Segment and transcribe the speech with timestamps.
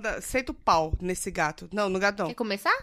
[0.00, 1.68] manda, senta o pau nesse gato.
[1.72, 2.28] Não, no gato não.
[2.28, 2.76] Quer começar?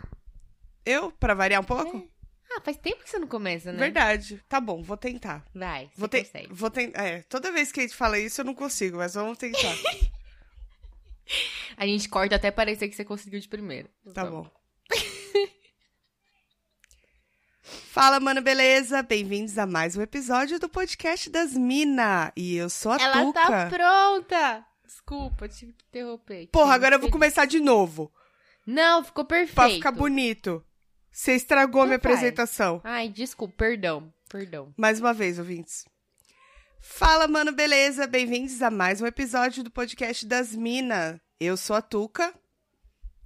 [0.86, 2.08] Eu, pra variar um pouco?
[2.50, 3.80] Ah, faz tempo que você não começa, né?
[3.80, 4.42] Verdade.
[4.48, 5.44] Tá bom, vou tentar.
[5.54, 6.20] Vai, Vou, te...
[6.20, 6.48] consegue.
[6.54, 7.04] vou tentar.
[7.04, 9.60] É, toda vez que a gente fala isso eu não consigo, mas vamos tentar.
[11.76, 13.90] A gente corta até parecer que você conseguiu de primeira.
[14.14, 14.50] Tá bom.
[17.62, 19.04] Fala, mano, beleza?
[19.04, 22.32] Bem-vindos a mais um episódio do podcast das Mina.
[22.34, 23.42] E eu sou a Ela Tuca.
[23.42, 24.66] tá pronta!
[25.08, 26.48] Desculpa, tive que interromper.
[26.48, 28.12] Porra, agora eu vou começar de novo.
[28.66, 29.56] Não, ficou perfeito.
[29.56, 30.62] Pra ficar bonito.
[31.10, 32.16] Você estragou a Então minha faz.
[32.16, 32.82] apresentação.
[32.84, 34.74] Ai, desculpa, perdão, perdão.
[34.76, 35.86] Mais uma vez, ouvintes.
[36.82, 38.06] Fala, mano, beleza?
[38.06, 41.22] Bem-vindos a mais um episódio do podcast das Mina.
[41.40, 42.34] Eu sou a Tuca.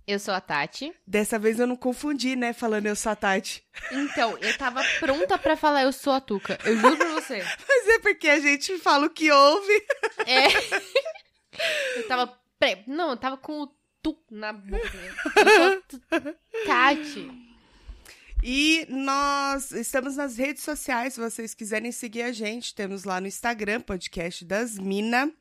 [0.05, 0.93] Eu sou a Tati.
[1.07, 2.53] Dessa vez eu não confundi, né?
[2.53, 3.63] Falando eu sou a Tati.
[3.91, 6.59] Então, eu tava pronta pra falar eu sou a Tuca.
[6.63, 7.37] Eu juro pra você.
[7.67, 9.83] Mas é porque a gente fala o que ouve.
[10.27, 10.47] É.
[11.95, 12.39] Eu tava.
[12.59, 12.83] Pre...
[12.87, 14.81] Não, eu tava com o tu na boca.
[16.65, 17.51] Tati.
[18.43, 23.27] E nós estamos nas redes sociais, se vocês quiserem seguir a gente, temos lá no
[23.27, 25.31] Instagram, podcast das Mina.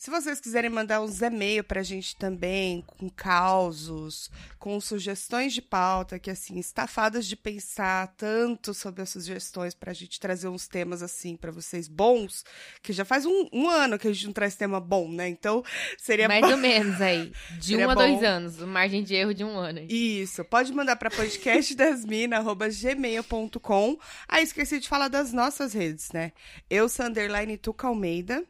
[0.00, 6.18] Se vocês quiserem mandar uns e-mail pra gente também, com causos, com sugestões de pauta,
[6.18, 11.36] que assim, estafadas de pensar tanto sobre as sugestões pra gente trazer uns temas assim
[11.36, 12.46] pra vocês bons,
[12.82, 15.28] que já faz um, um ano que a gente não traz tema bom, né?
[15.28, 15.62] Então,
[15.98, 16.52] seria Mais bom.
[16.52, 17.30] ou menos aí.
[17.60, 18.00] De Seria um a bom.
[18.00, 18.56] dois anos.
[18.56, 19.80] Margem de erro de um ano.
[19.80, 19.86] aí.
[20.22, 23.98] Isso, pode mandar para podcastdasmina.gmail.com.
[24.26, 26.32] Ah, esqueci de falar das nossas redes, né?
[26.70, 28.42] Eu sou underline Tuca Almeida.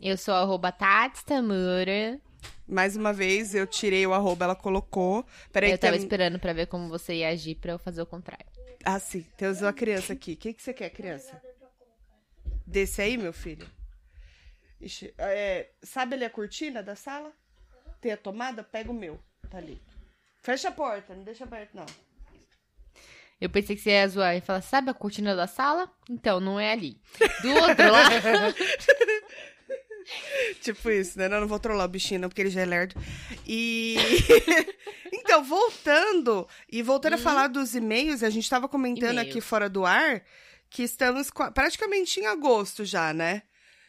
[0.00, 2.20] Eu sou arroba Tati Tamura.
[2.66, 5.24] Mais uma vez, eu tirei o arroba, ela colocou.
[5.52, 6.02] Peraí, Eu tava tem...
[6.02, 8.46] esperando pra ver como você ia agir pra eu fazer o contrário.
[8.84, 10.34] Ah, sim, temos uma criança aqui.
[10.34, 11.40] O que, que você quer, criança?
[12.66, 13.66] Desse aí, meu filho?
[14.80, 17.32] Ixi, é, sabe ali a cortina da sala?
[18.00, 18.62] Tem a tomada?
[18.62, 19.18] Pega o meu.
[19.50, 19.80] Tá ali.
[20.42, 21.86] Fecha a porta, não deixa aberto, não.
[23.40, 25.90] Eu pensei que você ia zoar e falar, sabe a cortina da sala?
[26.10, 27.00] Então, não é ali.
[27.40, 28.14] Do outro lado.
[30.60, 31.28] Tipo isso, né?
[31.28, 32.94] Não, não vou trollar o bichinho, não, porque ele já é lerdo.
[33.46, 33.96] E.
[35.12, 39.84] então, voltando, e voltando a falar dos e-mails, a gente tava comentando aqui fora do
[39.84, 40.22] ar
[40.70, 43.42] que estamos praticamente em agosto já, né?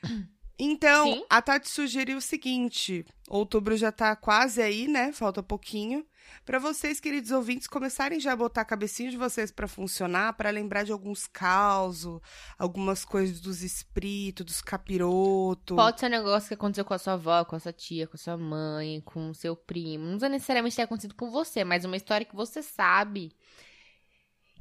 [0.62, 1.26] Então, Sim.
[1.30, 5.14] a Tati sugeriu o seguinte: outubro já tá quase aí, né?
[5.14, 6.06] Falta pouquinho.
[6.46, 10.50] Pra vocês, queridos ouvintes, começarem já a botar a cabecinha de vocês pra funcionar, pra
[10.50, 12.20] lembrar de alguns causos,
[12.58, 15.76] algumas coisas dos espíritos, dos capirotos.
[15.76, 18.16] Pode ser um negócio que aconteceu com a sua avó, com a sua tia, com
[18.16, 20.06] a sua mãe, com o seu primo.
[20.06, 23.36] Não precisa necessariamente ter acontecido com você, mas uma história que você sabe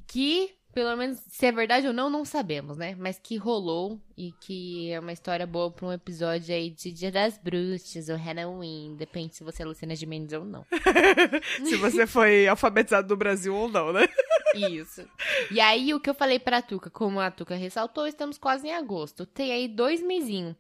[0.07, 2.95] que, pelo menos, se é verdade ou não, não sabemos, né?
[2.99, 7.11] Mas que rolou e que é uma história boa pra um episódio aí de Dia
[7.11, 8.95] das Bruxas ou Halloween.
[8.97, 10.65] Depende se você é Luciana de Mendes ou não.
[11.65, 14.07] Se você foi alfabetizado no Brasil ou não, né?
[14.55, 15.07] Isso.
[15.51, 18.75] E aí, o que eu falei pra Tuca, como a Tuca ressaltou, estamos quase em
[18.75, 19.27] agosto.
[19.27, 20.55] Tem aí dois mesinhos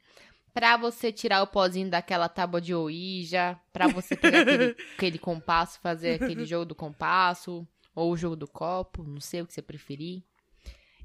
[0.53, 5.79] pra você tirar o pozinho daquela tábua de Ouija, pra você pegar aquele, aquele compasso,
[5.81, 7.67] fazer aquele jogo do compasso,
[7.99, 10.23] ou o jogo do copo, não sei o que você preferir.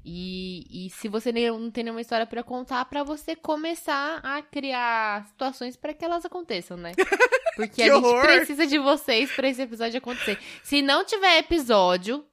[0.06, 5.26] E, e se você não tem nenhuma história pra contar, pra você começar a criar
[5.28, 6.92] situações pra que elas aconteçam, né?
[7.56, 10.38] Porque Que a gente precisa de vocês pra esse episódio acontecer.
[10.62, 12.24] Se não tiver episódio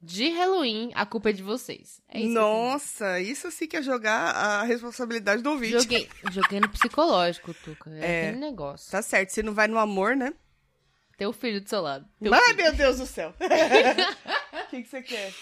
[0.00, 2.00] de Halloween, a culpa é de vocês.
[2.08, 2.30] É isso.
[2.30, 5.72] Nossa, isso sim que é jogar a responsabilidade do ouvinte.
[5.72, 7.90] Joguei, joguei no psicológico, Tuca.
[7.90, 8.32] É, É.
[8.32, 8.90] negócio.
[8.90, 10.32] Tá certo, se não vai no amor, né?
[11.20, 12.08] Ter o filho do seu lado.
[12.18, 12.56] Teu Ai, filho.
[12.56, 13.34] meu Deus do céu.
[13.38, 15.34] O que, que você quer?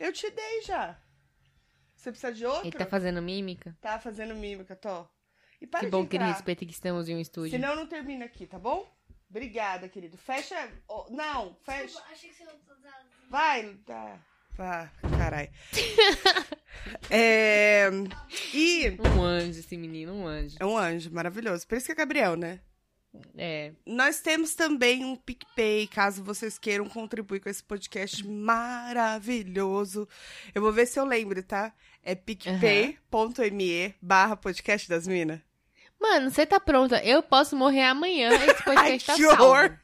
[0.00, 0.98] Eu te dei já.
[1.94, 2.66] Você precisa de outro?
[2.66, 3.78] Ele tá fazendo mímica?
[3.80, 5.06] Tá fazendo mímica, tô.
[5.60, 7.52] E para Que de bom que ele respeita que estamos em um estúdio.
[7.52, 8.92] Senão não termina aqui, tá bom?
[9.30, 10.18] Obrigada, querido.
[10.18, 10.56] Fecha.
[10.88, 12.02] oh, não, fecha.
[12.10, 13.06] Achei que você ia usar.
[13.30, 14.18] Vai, tá.
[14.56, 15.50] Vá, caralho.
[17.08, 17.88] é.
[18.52, 18.90] E.
[19.16, 20.56] Um anjo, esse menino, um anjo.
[20.58, 21.64] É um anjo maravilhoso.
[21.64, 22.58] Por isso que é Gabriel, né?
[23.36, 23.72] É.
[23.84, 30.08] Nós temos também um PicPay, caso vocês queiram contribuir com esse podcast maravilhoso.
[30.54, 31.72] Eu vou ver se eu lembro, tá?
[32.02, 35.40] É picpay.me barra podcast das minas.
[36.02, 37.00] Mano, você tá pronta.
[37.04, 38.30] Eu posso morrer amanhã.
[38.42, 39.78] Esse podcast tá salvo.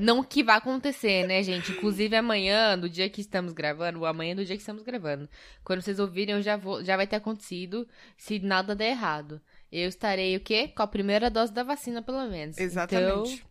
[0.00, 1.72] Não que vai acontecer, né, gente?
[1.72, 5.28] Inclusive amanhã, do dia que estamos gravando, o amanhã do dia que estamos gravando.
[5.62, 7.86] Quando vocês ouvirem, eu já vou, já vai ter acontecido,
[8.16, 9.42] se nada der errado.
[9.72, 10.68] Eu estarei o quê?
[10.68, 12.58] Com a primeira dose da vacina, pelo menos.
[12.58, 13.42] Exatamente.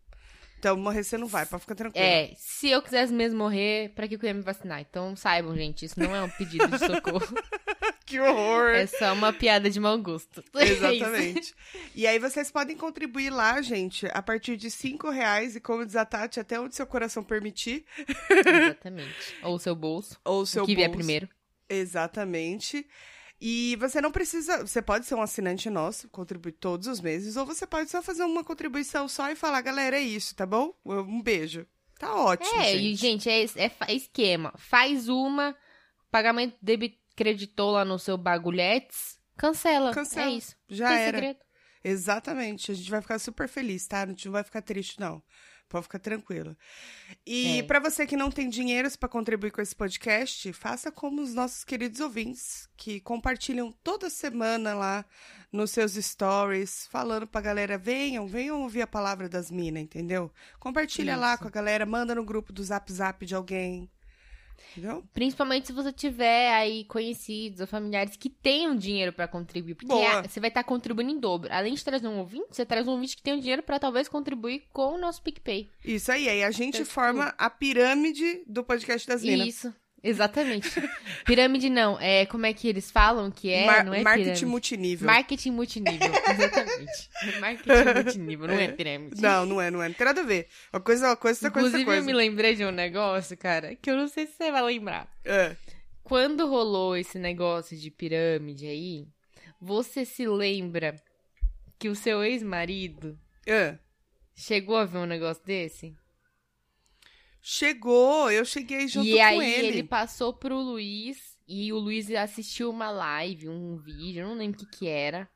[0.60, 2.06] Então, morrer você não vai, pode ficar tranquilo.
[2.06, 4.80] É, se eu quisesse mesmo morrer, pra que eu ia me vacinar?
[4.80, 7.26] Então saibam, gente, isso não é um pedido de socorro.
[8.06, 8.70] que horror!
[8.76, 10.44] É só uma piada de mau gosto.
[10.54, 10.66] É.
[10.66, 11.56] Exatamente.
[11.96, 15.96] e aí vocês podem contribuir lá, gente, a partir de cinco reais e como diz
[15.96, 17.84] a Tati, até onde seu coração permitir.
[18.30, 19.36] Exatamente.
[19.42, 20.20] Ou o seu bolso.
[20.24, 21.00] Ou o seu o que vier bolso.
[21.00, 21.28] primeiro.
[21.68, 22.86] Exatamente.
[23.44, 24.60] E você não precisa.
[24.66, 28.24] Você pode ser um assinante nosso, contribuir todos os meses, ou você pode só fazer
[28.24, 30.74] uma contribuição só e falar, galera, é isso, tá bom?
[30.86, 31.66] Um beijo.
[31.98, 32.62] Tá ótimo.
[32.62, 32.96] É, gente.
[32.96, 34.54] gente, é, é fa- esquema.
[34.58, 35.56] Faz uma,
[36.12, 39.92] pagamento debit creditou lá no seu bagulhetes, cancela.
[39.92, 40.30] Cancela.
[40.32, 40.56] É isso.
[40.70, 41.18] Já Tem era.
[41.18, 41.40] segredo.
[41.84, 42.72] Exatamente.
[42.72, 44.04] A gente vai ficar super feliz, tá?
[44.04, 45.22] A gente não vai ficar triste, não.
[45.72, 46.54] Pode ficar tranquilo.
[47.26, 47.64] E É.
[47.64, 51.64] pra você que não tem dinheiro pra contribuir com esse podcast, faça como os nossos
[51.64, 55.06] queridos ouvintes, que compartilham toda semana lá
[55.50, 60.30] nos seus stories, falando pra galera: venham, venham ouvir a palavra das minas, entendeu?
[60.60, 61.44] Compartilha lá Isso.
[61.44, 63.90] com a galera, manda no grupo do Zap Zap de alguém.
[65.14, 69.76] Principalmente se você tiver aí conhecidos ou familiares que tenham dinheiro pra contribuir.
[69.76, 71.50] Porque a- você vai estar contribuindo em dobro.
[71.52, 74.08] Além de trazer um ouvinte, você traz um ouvinte que tem o dinheiro pra talvez
[74.08, 75.70] contribuir com o nosso PicPay.
[75.84, 79.48] Isso aí, aí a gente Então, forma a pirâmide do podcast das minas.
[79.48, 79.74] Isso.
[80.04, 80.70] Exatamente.
[81.26, 82.00] pirâmide não.
[82.00, 83.66] É, como é que eles falam que é?
[83.66, 84.46] Mar- não é marketing pirâmide.
[84.48, 85.06] multinível.
[85.08, 86.12] Marketing multinível.
[86.30, 87.10] Exatamente.
[87.40, 88.68] Marketing multinível, não é, É.
[88.72, 89.22] pirâmide.
[89.22, 89.88] Não, não é, não é.
[89.90, 90.48] Não tem nada a ver.
[90.74, 92.06] Uma coisa é uma coisa, outra coisa é Inclusive, outra eu coisa.
[92.08, 95.08] me lembrei de um negócio, cara, que eu não sei se você vai lembrar.
[95.24, 95.56] É.
[96.04, 99.08] Quando rolou esse negócio de pirâmide aí,
[99.62, 100.96] você se lembra
[101.78, 103.78] que o seu ex-marido É.
[104.36, 105.96] chegou a ver um negócio desse?
[107.42, 109.68] Chegou, eu cheguei junto e com aí ele.
[109.68, 114.66] ele passou pro Luiz e o Luiz assistiu uma live, um vídeo, não lembro o
[114.66, 115.28] que que era,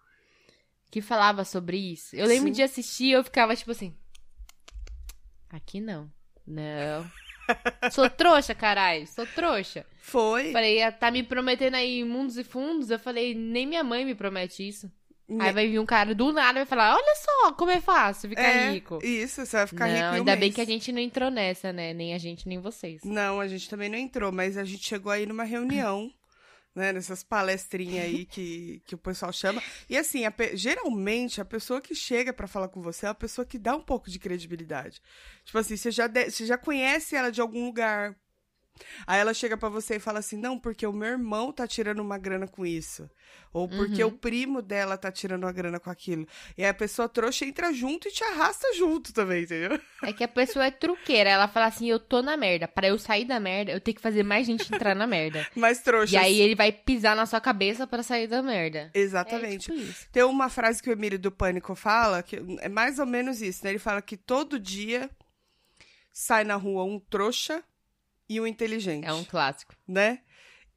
[0.91, 2.15] que falava sobre isso.
[2.15, 2.53] Eu lembro Sim.
[2.53, 3.97] de assistir e eu ficava tipo assim,
[5.49, 6.11] aqui não,
[6.45, 7.09] não.
[7.91, 9.85] Sou trouxa, caralho, sou trouxa.
[9.99, 10.51] Foi.
[10.51, 12.89] Falei, ah, tá me prometendo aí mundos e fundos?
[12.89, 14.91] Eu falei, nem minha mãe me promete isso.
[15.39, 18.29] Aí vai vir um cara do nada e vai falar, olha só como é fácil
[18.29, 18.99] ficar é, rico.
[19.03, 20.55] Isso, você vai ficar não, rico em um ainda bem mês.
[20.55, 21.93] que a gente não entrou nessa, né?
[21.93, 23.01] Nem a gente, nem vocês.
[23.03, 26.11] Não, a gente também não entrou, mas a gente chegou aí numa reunião,
[26.75, 26.93] né?
[26.93, 29.63] Nessas palestrinhas aí que, que o pessoal chama.
[29.89, 33.45] E assim, a geralmente a pessoa que chega pra falar com você é uma pessoa
[33.45, 35.01] que dá um pouco de credibilidade.
[35.43, 38.15] Tipo assim, você já, de- você já conhece ela de algum lugar.
[39.07, 41.99] Aí ela chega pra você e fala assim: não, porque o meu irmão tá tirando
[41.99, 43.09] uma grana com isso.
[43.53, 44.09] Ou porque Uhum.
[44.09, 46.27] o primo dela tá tirando uma grana com aquilo.
[46.57, 49.79] E aí a pessoa trouxa entra junto e te arrasta junto também, entendeu?
[50.03, 51.29] É que a pessoa é truqueira.
[51.29, 52.67] Ela fala assim, eu tô na merda.
[52.67, 55.47] Pra eu sair da merda, eu tenho que fazer mais gente entrar na merda.
[55.55, 56.15] Mas trouxa.
[56.15, 58.91] E aí ele vai pisar na sua cabeça pra sair da merda.
[58.93, 59.71] Exatamente.
[59.71, 60.09] É tipo.
[60.11, 63.63] Tem uma frase que o Emílio do Pânico fala, que é mais ou menos isso,
[63.63, 63.69] né?
[63.71, 65.09] Ele fala que todo dia
[66.11, 67.63] sai na rua um trouxa
[68.29, 69.75] e um inteligente, É um clássico.
[69.87, 70.21] né?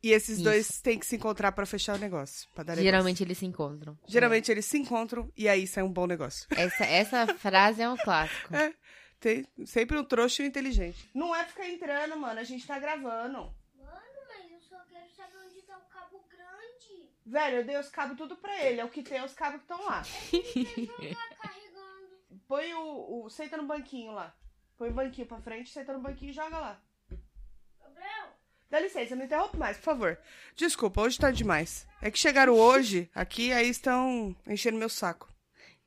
[0.00, 0.44] E esses Isso.
[0.44, 2.48] dois têm que se encontrar pra fechar o negócio.
[2.54, 2.82] dar negócio.
[2.84, 3.98] Geralmente eles se encontram.
[4.06, 6.46] Geralmente eles se encontram e aí sai um bom negócio.
[6.50, 8.48] Essa, essa frase é um clássico.
[8.54, 8.72] É,
[9.20, 11.10] tem sempre um trouxa e um inteligente.
[11.12, 12.38] Não é ficar entrando, mano.
[12.38, 13.52] A gente tá gravando.
[13.76, 17.10] Mas eu só quero saber onde tá o cabo grande.
[17.26, 18.80] Velho, eu dei os cabos tudo pra ele.
[18.80, 20.02] É o que tem, os cabos que estão lá.
[20.02, 22.40] Tá carregando.
[22.46, 23.28] Põe o, o.
[23.30, 24.32] Senta no banquinho lá.
[24.76, 26.80] Põe o banquinho pra frente, senta no banquinho e joga lá.
[28.70, 30.18] Dá licença, não interrompe mais, por favor.
[30.54, 31.86] Desculpa, hoje tá demais.
[32.02, 35.32] É que chegaram hoje aqui, aí estão enchendo meu saco.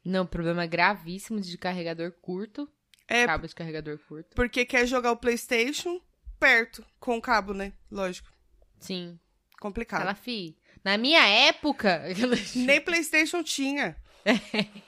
[0.04, 2.68] Não, problema gravíssimo de carregador curto.
[3.08, 4.36] É, Cabo de carregador curto.
[4.36, 6.02] porque quer jogar o PlayStation
[6.40, 7.74] perto, com o cabo, né?
[7.92, 8.32] Lógico.
[8.80, 9.20] Sim.
[9.60, 10.00] Complicado.
[10.02, 10.58] Fala, fi.
[10.84, 12.02] Na minha época.
[12.56, 13.96] Nem PlayStation tinha.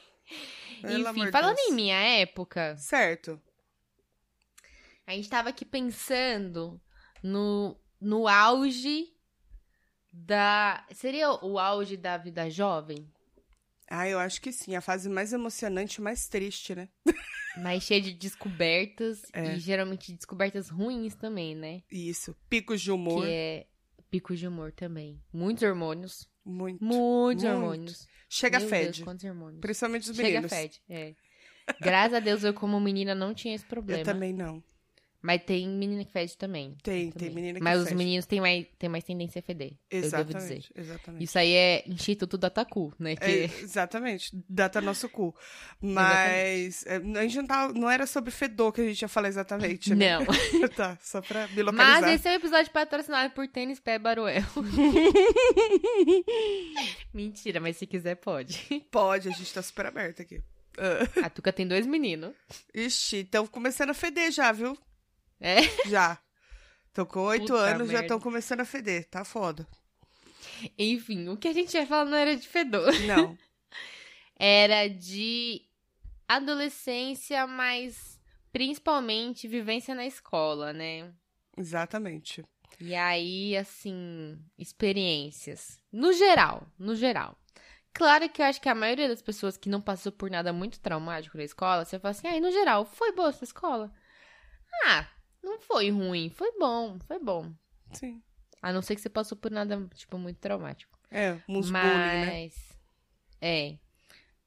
[0.84, 1.68] Enfim, falando Deus.
[1.70, 3.40] em minha época, Certo.
[5.08, 6.82] a gente tava aqui pensando
[7.22, 9.08] no, no auge
[10.12, 10.86] da.
[10.94, 13.08] Seria o auge da vida jovem?
[13.90, 14.76] Ah, eu acho que sim.
[14.76, 16.90] A fase mais emocionante e mais triste, né?
[17.58, 19.54] Mas cheia de descobertas É.
[19.56, 21.84] e geralmente descobertas ruins também, né?
[21.92, 22.36] Isso.
[22.50, 23.24] Picos de humor.
[23.24, 23.68] Que é
[24.10, 25.22] pico de humor também.
[25.32, 26.28] Muitos hormônios.
[26.44, 26.84] Muito.
[26.84, 27.48] Muitos Muito.
[27.48, 28.08] hormônios.
[28.28, 28.86] Chega Meu fede.
[28.86, 29.62] Deus, quantos hormônios.
[29.62, 30.52] Principalmente os Chega meninos.
[30.52, 31.16] fede, é.
[31.80, 34.04] Graças a Deus eu como menina não tinha esse Eu problema.
[34.04, 34.62] também não.
[35.24, 36.76] Mas tem menina que fede também.
[36.84, 37.28] Tem, também.
[37.28, 37.96] tem menina que Mas os fede.
[37.96, 39.72] meninos têm mais, têm mais tendência a feder.
[39.90, 40.58] Eu devo dizer.
[40.58, 41.24] Exatamente, exatamente.
[41.24, 43.14] Isso aí é Instituto Datacu, né?
[43.14, 43.16] É,
[43.48, 43.64] Que...
[43.64, 45.34] exatamente, data nosso cu.
[45.82, 49.30] Mas é, a gente não, tava, não era sobre fedor que a gente ia falar
[49.30, 50.20] exatamente, né?
[50.20, 50.26] Não.
[50.76, 52.02] tá, só pra me localizar.
[52.02, 54.44] Mas esse é o episódio patrocinado por Tênis Pé Baruel.
[57.14, 58.84] Mentira, mas se quiser pode.
[58.92, 60.42] Pode, a gente tá super aberto aqui.
[60.78, 62.34] Ah, A Tuca tem dois meninos.
[62.74, 64.78] Ixi, estão começando a feder já, viu?
[65.40, 65.62] É?
[65.88, 66.18] Já.
[66.88, 68.02] Estão com oito anos, já merda.
[68.02, 69.06] estão começando a feder.
[69.10, 69.68] Tá foda.
[70.78, 72.94] Enfim, o que a gente ia falar não era de fedor.
[73.02, 73.38] Não.
[74.36, 75.62] Era de
[76.28, 78.20] adolescência, mas
[78.52, 81.14] principalmente vivência na escola, né?
[81.56, 82.44] Exatamente.
[82.80, 85.80] E aí, assim, experiências.
[85.92, 87.38] No geral, no geral.
[87.94, 90.80] Claro que eu acho que a maioria das pessoas que não passou por nada muito
[90.80, 93.94] traumático na escola, você fala assim, aí, no geral, foi boa essa escola?
[94.86, 95.08] Ah,
[95.44, 97.54] não foi ruim, foi bom, foi bom.
[97.92, 98.22] Sim.
[98.62, 100.98] A não ser que você passou por nada, tipo, muito traumático.
[101.12, 102.50] É, uns Mas, bullying, né?
[103.42, 103.78] é.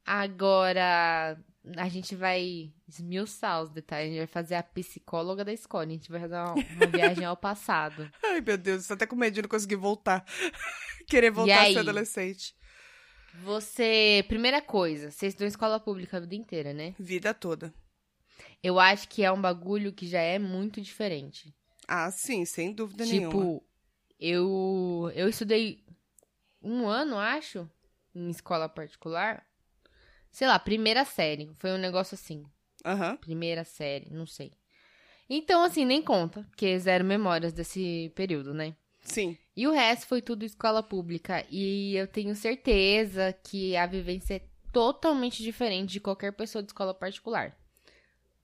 [0.04, 1.38] Agora,
[1.76, 4.06] a gente vai esmiuçar os detalhes.
[4.06, 5.84] A gente vai fazer a psicóloga da escola.
[5.84, 8.10] A gente vai fazer uma, uma viagem ao passado.
[8.24, 10.24] Ai, meu Deus, tô até com medo de não conseguir voltar.
[11.06, 12.54] Querer voltar a ser adolescente.
[13.42, 16.94] Você, primeira coisa, você estudou em escola pública a vida inteira, né?
[16.98, 17.72] Vida toda.
[18.62, 21.54] Eu acho que é um bagulho que já é muito diferente.
[21.86, 23.28] Ah, sim, sem dúvida nenhuma.
[23.28, 23.64] Tipo,
[24.18, 25.84] eu, eu estudei
[26.62, 27.68] um ano, acho,
[28.14, 29.46] em escola particular.
[30.30, 31.50] Sei lá, primeira série.
[31.54, 32.44] Foi um negócio assim.
[32.84, 33.16] Aham.
[33.16, 34.52] Primeira série, não sei.
[35.28, 38.76] Então, assim, nem conta, porque zero memórias desse período, né?
[39.02, 39.36] Sim.
[39.56, 41.44] E o resto foi tudo escola pública.
[41.50, 46.92] E eu tenho certeza que a vivência é totalmente diferente de qualquer pessoa de escola
[46.92, 47.56] particular.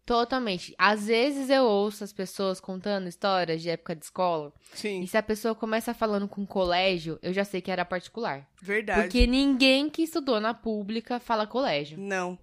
[0.04, 0.74] Totalmente.
[0.76, 4.52] Às vezes eu ouço as pessoas contando histórias de época de escola.
[4.74, 5.00] Sim.
[5.00, 8.48] E se a pessoa começa falando com colégio, eu já sei que era particular.
[8.60, 9.02] Verdade.
[9.02, 11.98] Porque ninguém que estudou na pública fala colégio.
[11.98, 12.38] Não.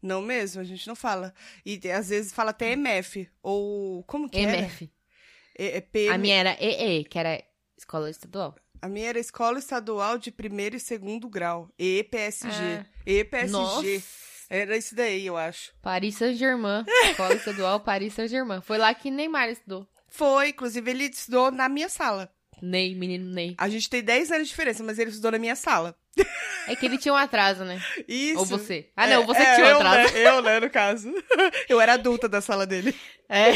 [0.00, 1.34] Não mesmo, a gente não fala.
[1.64, 3.28] E às vezes fala até MF.
[3.42, 4.02] Ou.
[4.04, 4.58] Como que era?
[4.58, 4.90] MF.
[5.56, 5.84] É.
[6.10, 7.42] A minha era EE, que era
[7.76, 8.54] escola estadual.
[8.82, 11.70] A minha era Escola Estadual de Primeiro e Segundo Grau.
[11.78, 12.50] EPSG.
[12.50, 12.86] Ah.
[13.06, 13.50] EPSG.
[13.50, 14.02] Nossa.
[14.54, 15.72] Era isso daí, eu acho.
[15.82, 16.84] Paris Saint-Germain.
[17.10, 18.60] Escola estadual Paris Saint-Germain.
[18.60, 19.84] Foi lá que Neymar estudou.
[20.06, 22.30] Foi, inclusive ele estudou na minha sala.
[22.62, 23.56] Ney, menino Ney.
[23.58, 25.96] A gente tem 10 anos de diferença, mas ele estudou na minha sala.
[26.68, 27.82] É que ele tinha um atraso, né?
[28.06, 28.38] Isso.
[28.38, 28.90] Ou você.
[28.96, 30.14] Ah, não, É, você é, tinha um eu, atraso.
[30.14, 30.28] Né?
[30.28, 31.12] Eu, né, no caso.
[31.68, 32.94] Eu era adulta da sala dele.
[33.28, 33.50] É.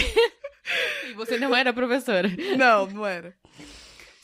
[1.08, 2.28] E você não era professora.
[2.58, 3.34] Não, não era.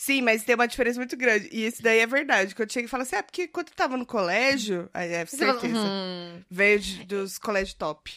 [0.04, 1.48] Sim, mas tem uma diferença muito grande.
[1.50, 2.54] E isso daí é verdade.
[2.54, 5.24] Que eu tinha que falar assim, ah, porque quando eu tava no colégio, aí é
[5.24, 5.66] certeza.
[5.78, 8.12] "Hum, Veio de- dos colégios top.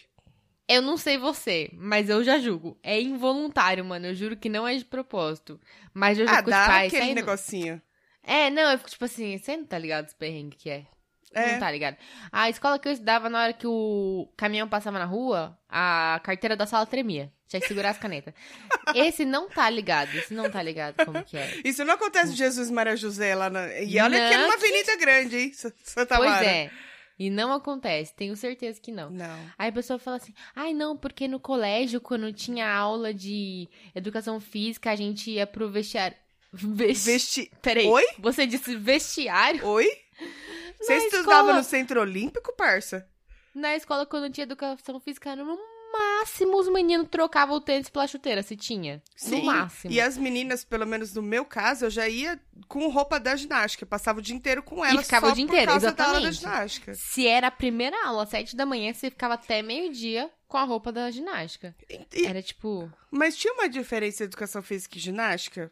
[0.68, 2.78] eu não sei você, mas eu já julgo.
[2.84, 4.08] É involuntário, mano.
[4.08, 5.58] Eu juro que não é de propósito.
[5.94, 7.82] Mas eu já Ah, fico dá tipo, ai, aquele sai no- negocinho.
[8.22, 10.86] É, não, eu fico tipo assim, você não tá ligado os perrengues que é?
[11.34, 11.54] É.
[11.54, 11.96] Não tá ligado.
[12.32, 16.56] A escola que eu estudava, na hora que o caminhão passava na rua, a carteira
[16.58, 17.32] da sala tremia.
[17.48, 18.34] Tinha que segurar as canetas.
[18.94, 21.62] Esse não tá ligado, esse não tá ligado como que é.
[21.64, 23.68] Isso não acontece de Jesus Maria José lá na...
[23.80, 25.52] E olha que é Não, numa que- avenida grande, hein?
[25.54, 26.46] Santa Pois Mara.
[26.46, 26.72] é.
[27.20, 29.10] E não acontece, tenho certeza que não.
[29.10, 29.40] Não.
[29.58, 34.40] Aí a pessoa fala assim: ai, não, porque no colégio, quando tinha aula de educação
[34.40, 36.16] física, a gente ia pro vestiário.
[36.54, 37.06] Vesti...
[37.12, 37.52] Vesti...
[37.60, 37.88] Peraí.
[37.88, 38.04] Oi?
[38.20, 39.66] Você disse vestiário?
[39.66, 39.88] Oi?
[40.80, 43.08] Você Na estudava escola- no Centro Olímpico, parça?
[43.56, 45.44] Na escola, quando tinha educação física, no
[45.92, 49.02] máximo os meninos trocavam o tênis pela chuteira, se tinha.
[49.28, 49.92] No máximo.
[49.94, 53.84] E as meninas, pelo menos no meu caso, eu já ia com roupa da ginástica.
[53.84, 56.32] Eu passava o dia inteiro com elas ficava só o dia inteiro, exatamente.
[56.34, 56.94] ginástica.
[56.96, 60.64] Se era a primeira aula, às sete da manhã, você ficava até meio-dia com a
[60.64, 61.76] roupa da ginástica.
[61.90, 62.90] E- Era tipo.
[63.12, 65.72] Mas tinha uma diferença entre educação física e ginástica?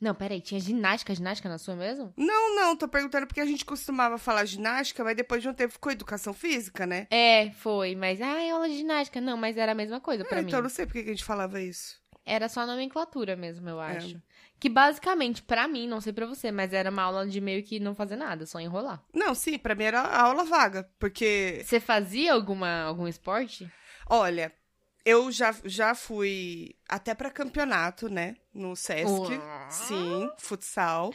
[0.00, 2.12] Não, peraí, tinha ginástica, ginástica na sua mesmo?
[2.16, 5.72] Não, não, tô perguntando porque a gente costumava falar ginástica, mas depois de um tempo
[5.72, 7.06] ficou educação física, né?
[7.10, 8.20] É, foi, mas.
[8.20, 9.20] Ai, aula de ginástica.
[9.20, 10.48] Não, mas era a mesma coisa pra É, mim.
[10.48, 11.96] então eu não sei por que a gente falava isso.
[12.26, 13.96] Era só nomenclatura mesmo, eu É.
[13.96, 14.20] acho.
[14.58, 17.78] Que basicamente, pra mim, não sei pra você, mas era uma aula de meio que
[17.78, 19.02] não fazer nada, só enrolar.
[19.14, 23.70] Não, sim, pra mim era a aula vaga, porque, Você fazia alguma, algum esporte?
[24.10, 24.52] olha,
[25.04, 29.30] eu já, já fui até pra campeonato, né, no Sesc, Uau.
[29.70, 31.12] sim, futsal,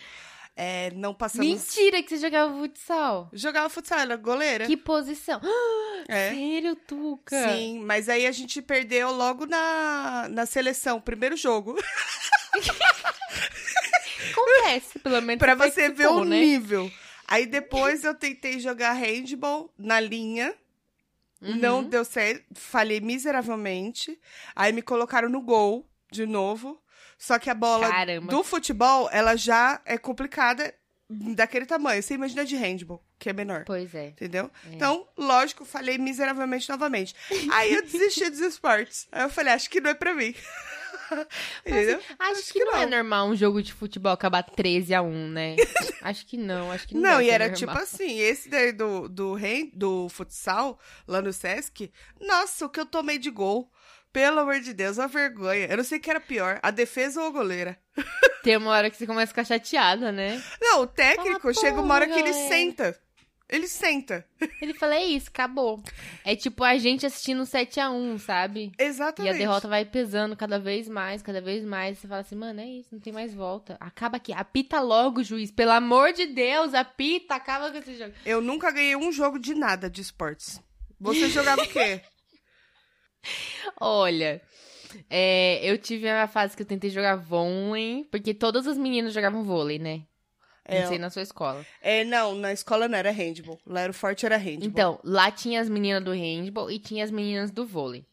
[0.56, 1.48] é, não passamos...
[1.48, 3.30] Mentira que você jogava futsal.
[3.34, 4.66] Jogava futsal, era goleira.
[4.68, 5.42] Que posição?
[6.08, 6.32] É.
[6.32, 7.54] Sério, Tuca?
[7.54, 11.78] Sim, mas aí a gente perdeu logo na, na seleção, primeiro jogo.
[14.32, 15.40] Acontece, pelo menos.
[15.40, 16.40] pra você ver o né?
[16.40, 16.92] nível.
[17.28, 20.56] Aí depois eu tentei jogar handball na linha.
[21.40, 21.56] Uhum.
[21.56, 24.20] Não deu certo, falhei miseravelmente.
[24.56, 26.82] Aí me colocaram no gol de novo.
[27.22, 28.32] Só que a bola Caramba.
[28.32, 30.74] do futebol, ela já é complicada
[31.08, 32.02] daquele tamanho.
[32.02, 33.64] Você imagina de handball, que é menor.
[33.64, 34.08] Pois é.
[34.08, 34.50] Entendeu?
[34.66, 34.74] É.
[34.74, 37.16] Então, lógico, falhei miseravelmente novamente.
[37.54, 39.08] Aí eu desisti dos esportes.
[39.12, 40.34] Aí eu falei, acho que não é pra mim.
[41.64, 42.00] Entendeu?
[42.18, 45.56] Acho, que, não, é normal um jogo de futebol acabar 13 a 1, né?
[46.02, 47.60] acho que não, acho que não Não, e era normal.
[47.60, 52.80] tipo assim, esse daí do, do, hand, do futsal, lá no Sesc, nossa, o que
[52.80, 53.72] eu tomei de gol.
[54.12, 55.68] Pelo amor de Deus, uma vergonha.
[55.68, 57.78] Eu não sei o que era pior, a defesa ou a goleira.
[58.44, 60.42] Tem uma hora que você começa a ficar chateada, né?
[60.60, 62.48] Não, o técnico Fala, chega uma hora que ele é.
[62.48, 63.00] senta.
[63.52, 64.26] Ele senta.
[64.62, 65.84] Ele fala, é isso, acabou.
[66.24, 68.72] É tipo a gente assistindo 7x1, sabe?
[68.80, 69.36] E Exatamente.
[69.36, 71.98] a derrota vai pesando cada vez mais, cada vez mais.
[71.98, 73.76] Você fala assim, mano, é isso, não tem mais volta.
[73.78, 75.52] Acaba aqui, apita logo, juiz.
[75.52, 78.14] Pelo amor de Deus, apita, acaba com esse jogo.
[78.26, 80.62] Eu nunca ganhei um jogo de nada de esportes.
[80.98, 82.02] Você jogava o quê?
[83.80, 84.42] Olha,
[85.10, 89.44] é, eu tive a fase que eu tentei jogar vôlei, porque todas as meninas jogavam
[89.44, 90.04] vôlei, né?
[90.64, 91.66] É, Não sei na sua escola.
[91.82, 93.60] É, não, na escola não era handball.
[93.66, 94.68] Lá era o forte era handball.
[94.68, 98.06] Então, lá tinha as meninas do handball e tinha as meninas do vôlei.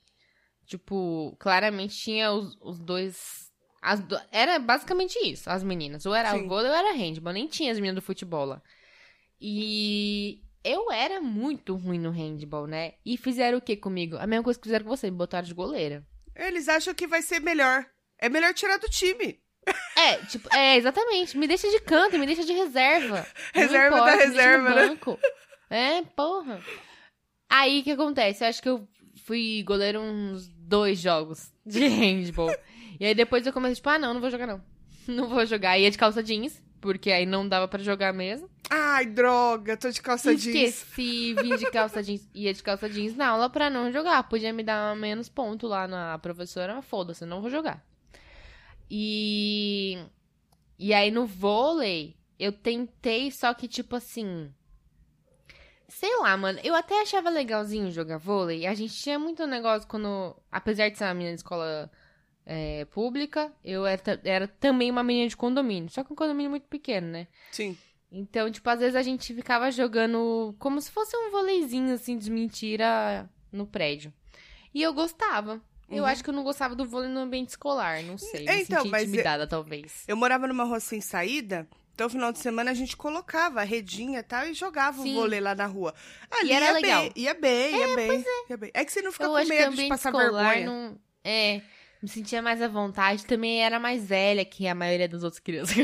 [0.66, 3.50] Tipo, claramente tinha os, os dois.
[3.80, 6.04] As do- Era basicamente isso, as meninas.
[6.04, 6.48] Ou era Sim.
[6.48, 7.32] vôlei ou era handball.
[7.32, 8.62] Nem tinha as meninas do futebol lá.
[9.40, 12.94] E eu era muito ruim no handball, né?
[13.04, 14.16] E fizeram o que comigo?
[14.18, 16.04] A mesma coisa que fizeram com você, me botaram de goleira.
[16.34, 17.86] Eles acham que vai ser melhor.
[18.18, 19.40] É melhor tirar do time.
[19.96, 21.36] É, tipo, é, exatamente.
[21.36, 23.26] Me deixa de canto, me deixa de reserva.
[23.52, 24.88] Reserva importa, da reserva, né?
[24.88, 25.18] banco.
[25.68, 26.60] É, porra.
[27.48, 28.44] Aí, o que acontece?
[28.44, 28.88] Eu acho que eu
[29.24, 32.54] fui goleiro uns dois jogos de handball.
[32.98, 34.62] e aí, depois eu comecei, tipo, ah, não, não vou jogar, não.
[35.06, 35.78] Não vou jogar.
[35.78, 38.48] Ia de calça jeans, porque aí não dava pra jogar mesmo.
[38.70, 40.74] Ai, droga, tô de calça jeans.
[40.74, 42.28] Esqueci, vim de calça jeans.
[42.34, 44.22] Ia de calça jeans na aula pra não jogar.
[44.28, 47.84] Podia me dar menos ponto lá na professora, mas foda-se, não vou jogar.
[48.90, 49.98] E.
[50.78, 54.52] E aí no vôlei, eu tentei, só que tipo assim.
[55.88, 56.60] Sei lá, mano.
[56.62, 58.66] Eu até achava legalzinho jogar vôlei.
[58.66, 60.36] A gente tinha muito negócio quando.
[60.52, 61.90] Apesar de ser uma menina de escola
[62.44, 65.90] é, pública, eu era, era também uma menina de condomínio.
[65.90, 67.28] Só que um condomínio muito pequeno, né?
[67.50, 67.76] Sim.
[68.10, 72.30] Então, tipo, às vezes a gente ficava jogando como se fosse um voleizinho, assim, de
[72.30, 74.12] mentira no prédio.
[74.74, 75.60] E eu gostava.
[75.90, 76.08] Eu Uhum.
[76.08, 78.46] acho que eu não gostava do vôlei no ambiente escolar, não sei.
[78.46, 80.04] É, me então, senti é- intimidada, talvez.
[80.06, 83.64] Eu morava numa rua sem saída, então no final de semana a gente colocava a
[83.64, 85.12] redinha e tal e jogava Sim.
[85.12, 85.94] o vôlei lá na rua.
[86.30, 87.00] Ali E era ia legal.
[87.02, 88.70] bem, ia bem, ia bem, ia bem.
[88.74, 90.66] É que você não fica Eu com medo de passar vergonha.
[90.66, 90.98] não...
[91.24, 91.62] É,
[92.02, 93.24] me sentia mais à vontade.
[93.26, 95.76] Também era mais velha que a maioria das outras crianças.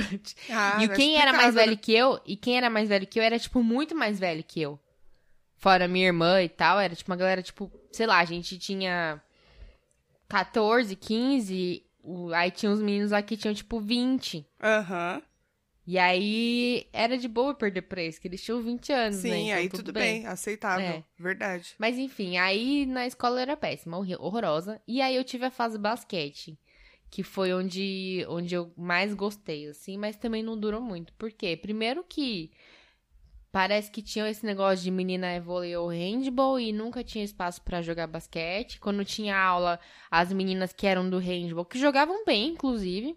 [0.50, 1.64] Ah, e quem era mais né?
[1.64, 4.42] velho que eu, e quem era mais velho que eu, era, tipo, muito mais velho
[4.44, 4.78] que eu.
[5.56, 9.20] Fora minha irmã e tal, era, tipo, uma galera, tipo, sei lá, a gente tinha
[10.28, 14.46] 14, 15, o- aí tinha uns meninos lá que tinham, tipo, 20.
[14.62, 15.22] Aham.
[15.86, 19.30] E aí, era de boa perder pra eles, que eles tinham 20 anos, né?
[19.30, 20.86] Sim, Então, aí tudo bem, aceitável.
[20.86, 21.04] É.
[21.18, 21.74] Verdade.
[21.78, 24.80] Mas enfim, aí na escola era péssima, horrorosa.
[24.88, 26.58] E aí eu tive a fase basquete,
[27.10, 31.12] que foi onde, onde eu mais gostei, assim, mas também não durou muito.
[31.14, 31.54] Por quê?
[31.54, 32.50] Primeiro que
[33.52, 37.62] parece que tinha esse negócio de menina é vôlei ou handball e nunca tinha espaço
[37.62, 38.80] pra jogar basquete.
[38.80, 39.78] Quando tinha aula,
[40.10, 43.16] as meninas que eram do handball, que jogavam bem, inclusive,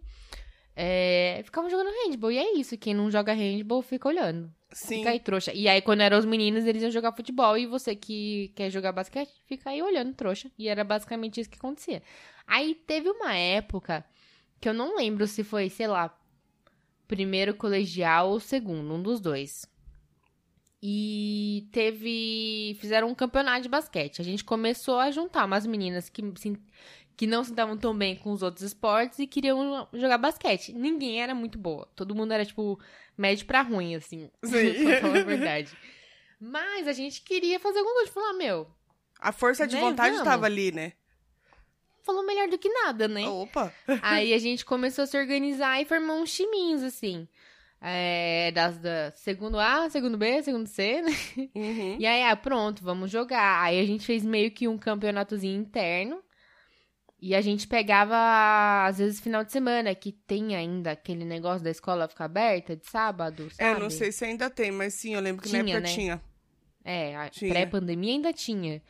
[0.80, 2.32] é, ficavam jogando handball.
[2.32, 4.54] E é isso, quem não joga handball fica olhando.
[4.72, 4.98] Sim.
[4.98, 5.52] Fica aí, trouxa.
[5.52, 7.58] E aí, quando eram os meninos, eles iam jogar futebol.
[7.58, 10.52] E você que quer jogar basquete, fica aí olhando, trouxa.
[10.56, 12.04] E era basicamente isso que acontecia.
[12.46, 14.06] Aí teve uma época
[14.62, 16.16] que eu não lembro se foi, sei lá,
[17.08, 19.66] primeiro colegial ou segundo, um dos dois.
[20.82, 22.78] E teve.
[22.80, 24.22] Fizeram um campeonato de basquete.
[24.22, 26.22] A gente começou a juntar umas meninas que,
[27.18, 30.72] que não se davam tão bem com os outros esportes e queriam jogar basquete.
[30.72, 31.90] Ninguém era muito boa.
[31.96, 32.80] Todo mundo era, tipo,
[33.18, 34.30] médio pra ruim, assim.
[34.46, 34.74] Sim.
[35.02, 35.76] pra verdade.
[36.40, 38.12] Mas a gente queria fazer alguma coisa.
[38.12, 38.68] Falar, meu,
[39.20, 40.24] A força de Né, vontade vamos.
[40.24, 40.94] tava ali, né?
[42.04, 43.28] falou melhor do que nada, né?
[43.28, 43.74] Opa.
[44.02, 47.28] Aí a gente começou a se organizar e formar uns timinhos, assim.
[47.82, 51.12] É, das da segundo A, segundo B, segundo C, né?
[51.54, 51.98] Uhum.
[52.00, 53.62] E aí, ah, pronto, vamos jogar.
[53.62, 56.24] Aí a gente fez meio que um campeonatozinho interno.
[57.20, 58.16] E a gente pegava,
[58.86, 62.86] às vezes, final de semana, que tem ainda aquele negócio da escola ficar aberta de
[62.88, 63.70] sábado, sabe?
[63.70, 65.88] É, eu não sei se ainda tem, mas sim, eu lembro que na Tinha, época
[65.88, 65.94] né?
[65.96, 66.22] tinha.
[66.86, 68.82] É, pré-pandemia ainda tinha.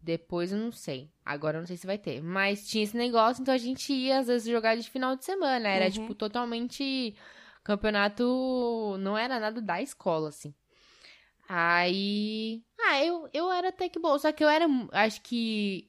[0.00, 1.10] Depois eu não sei.
[1.24, 2.22] Agora eu não sei se vai ter.
[2.22, 5.68] Mas tinha esse negócio, então a gente ia, às vezes, jogar de final de semana.
[5.68, 5.90] Era, Uhum.
[5.90, 7.14] tipo, totalmente.
[7.64, 8.96] Campeonato.
[9.00, 10.54] Não era nada da escola, assim.
[11.48, 12.62] Aí.
[12.80, 14.18] Ah, eu, eu era até que boa.
[14.18, 15.88] Só que eu era, acho que.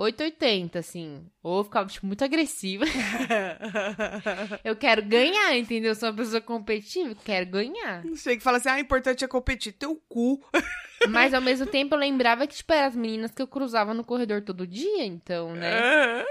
[0.00, 1.26] 880, assim.
[1.42, 2.86] Ou eu ficava, tipo, muito agressiva.
[4.64, 5.94] Eu quero ganhar, entendeu?
[5.94, 8.02] Sou uma pessoa competitiva, quero ganhar.
[8.16, 9.72] Chega e fala assim, ah, o importante é competir.
[9.72, 10.42] Teu cu.
[11.10, 14.02] Mas ao mesmo tempo eu lembrava que, tipo, eram as meninas que eu cruzava no
[14.02, 16.24] corredor todo dia, então, né?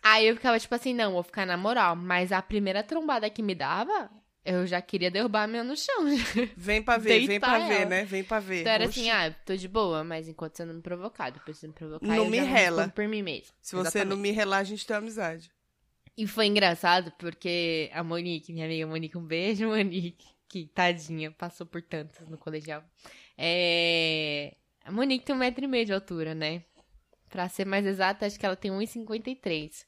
[0.00, 1.96] Aí eu ficava, tipo assim, não, vou ficar na moral.
[1.96, 4.10] Mas a primeira trombada que me dava
[4.44, 6.04] eu já queria derrubar a minha no chão.
[6.56, 7.86] Vem pra ver, vem Deitar pra ver, ela.
[7.90, 8.04] né?
[8.04, 8.60] Vem pra ver.
[8.60, 9.00] Então era Oxi.
[9.00, 12.06] assim, ah, tô de boa, mas enquanto você não me provocar, depois você me provocar,
[12.06, 12.88] Não eu me rela.
[12.88, 13.52] por mim mesmo.
[13.60, 15.50] Se você não me relar, a gente tem amizade.
[16.16, 21.66] E foi engraçado porque a Monique, minha amiga Monique, um beijo, Monique, que tadinha, passou
[21.66, 22.84] por tantas no colegial.
[23.38, 24.54] É...
[24.84, 26.62] A Monique tem um metro e meio de altura, né?
[27.30, 29.84] Pra ser mais exata, acho que ela tem 1,53.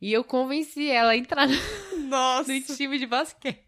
[0.00, 1.54] E eu convenci ela a entrar no
[2.08, 3.63] Nossa, time de basquete.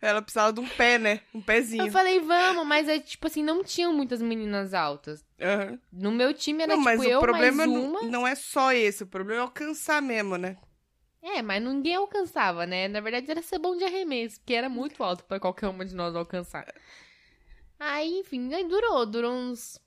[0.00, 1.20] Ela precisava de um pé, né?
[1.34, 1.86] Um pezinho.
[1.86, 5.24] Eu falei, vamos, mas é tipo assim, não tinham muitas meninas altas.
[5.40, 5.78] Aham.
[5.92, 8.02] No meu time era Não, mas tipo eu o problema mais não, uma.
[8.02, 10.56] não é só esse, o problema é alcançar mesmo, né?
[11.22, 12.88] É, mas ninguém alcançava, né?
[12.88, 15.94] Na verdade era ser bom de arremesso, porque era muito alto pra qualquer uma de
[15.94, 16.66] nós alcançar.
[17.78, 19.78] Aí, enfim, aí durou, durou uns,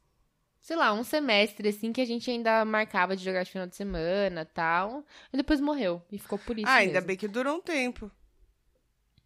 [0.62, 3.76] sei lá, um semestre, assim, que a gente ainda marcava de jogar de final de
[3.76, 5.06] semana tal.
[5.32, 7.08] E depois morreu, e ficou por isso ah, ainda mesmo.
[7.08, 8.12] bem que durou um tempo.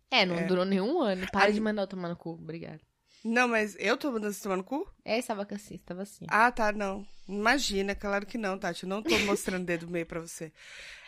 [0.09, 0.45] É, não É.
[0.45, 1.27] durou nenhum ano.
[1.31, 2.79] Para A- de mandar eu tomar no cu, obrigada.
[3.25, 4.89] Não, mas eu tô mandando você tomar no cu?
[5.03, 6.25] É, estava assim, estava assim.
[6.29, 7.05] Ah, tá, não.
[7.27, 8.83] Imagina, claro que não, Tati.
[8.83, 10.53] Eu não tô mostrando dedo meio pra você.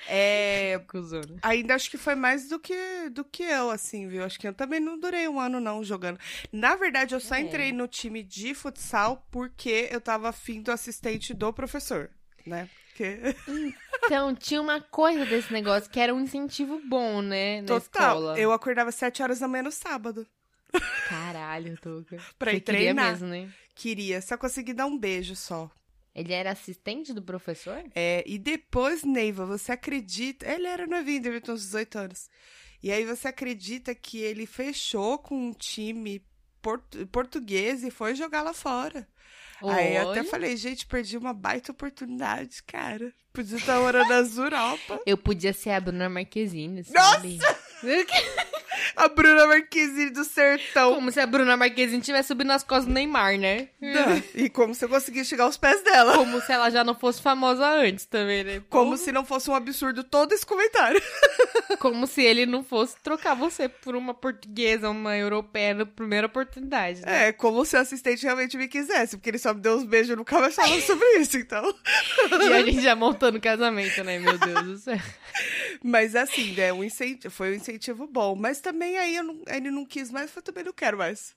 [0.05, 0.77] É.
[0.89, 1.37] Cusona.
[1.41, 4.25] Ainda acho que foi mais do que, do que eu, assim, viu?
[4.25, 6.19] Acho que eu também não durei um ano, não, jogando.
[6.51, 7.41] Na verdade, eu só É.
[7.41, 12.09] entrei no time de futsal porque eu tava afim do assistente do professor,
[12.45, 12.67] né?
[12.89, 13.17] Porque...
[14.05, 17.61] Então, tinha uma coisa desse negócio que era um incentivo bom, né?
[17.61, 17.79] Na Total.
[18.17, 18.39] escola.
[18.39, 20.25] Eu acordava sete horas da manhã no sábado.
[21.07, 22.17] Caralho, Tuca.
[22.37, 23.11] Pra Você ir queria treinar.
[23.11, 23.49] mesmo, né?
[23.75, 25.69] Queria, só consegui dar um beijo só.
[26.13, 27.81] Ele era assistente do professor?
[27.95, 30.45] É, e depois, Neiva, você acredita.
[30.47, 32.29] Ele era novinho, devia ter uns 18 anos.
[32.81, 36.21] E aí você acredita que ele fechou com um time
[36.61, 39.07] portu- português e foi jogar lá fora.
[39.63, 43.11] Aí eu até falei, gente, perdi uma baita oportunidade, cara.
[43.33, 44.99] Podia estar morando nas Europa.
[45.05, 47.39] Eu podia ser a Bruna Marquezine, sabe?
[48.95, 50.95] A Bruna Marquezine do Sertão.
[50.95, 53.69] Como se a Bruna Marquezine tivesse subindo nas costas do Neymar, né?
[53.79, 56.13] Não, E como se eu conseguisse chegar aos pés dela.
[56.15, 58.61] Como se ela já não fosse famosa antes também, né?
[58.69, 61.01] Como se não fosse um absurdo todo esse comentário.
[61.79, 67.01] Como se ele não fosse trocar você por uma portuguesa, uma europeia na primeira oportunidade,
[67.01, 67.27] né?
[67.27, 70.11] É, como se o assistente realmente me quisesse, porque ele só me deu uns beijos
[70.11, 71.63] e nunca mais falou sobre isso, então.
[72.41, 74.19] E a gente já montando o casamento, né?
[74.19, 74.99] Meu Deus do céu.
[75.83, 78.35] Mas assim, né, um incentivo, foi um incentivo bom.
[78.35, 81.35] Mas também aí eu não- ele não quis mais, eu também não quero mais.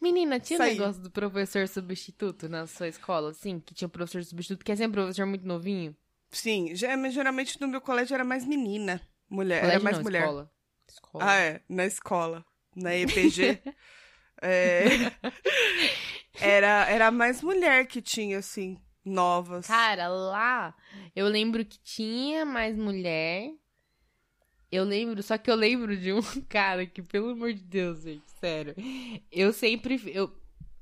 [0.00, 0.78] Menina, tinha um Saí.
[0.78, 3.60] negócio do professor substituto na sua escola, assim?
[3.60, 5.96] Que tinha um professor substituto que é sempre um professor muito novinho?
[6.30, 9.00] Sim, geralmente no meu colégio era mais menina.
[9.30, 10.22] Mulher, era Colégio mais não, mulher.
[10.22, 10.50] Escola.
[10.88, 11.24] Escola.
[11.24, 12.44] Ah, é, na escola.
[12.76, 13.62] Na EPG.
[14.42, 14.84] é,
[16.40, 19.66] era, era mais mulher que tinha, assim, novas.
[19.66, 20.74] Cara, lá
[21.14, 23.50] eu lembro que tinha mais mulher.
[24.70, 28.30] Eu lembro, só que eu lembro de um cara que, pelo amor de Deus, gente,
[28.38, 28.74] sério.
[29.32, 30.00] Eu sempre.
[30.06, 30.30] Eu,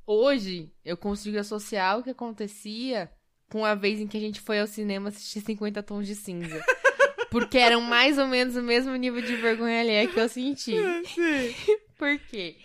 [0.07, 3.11] hoje eu consigo associar o que acontecia
[3.49, 6.61] com a vez em que a gente foi ao cinema assistir 50 Tons de Cinza.
[7.31, 10.77] Porque eram mais ou menos o mesmo nível de vergonha alheia que eu senti.
[11.07, 11.77] Sim.
[11.99, 12.57] Por quê?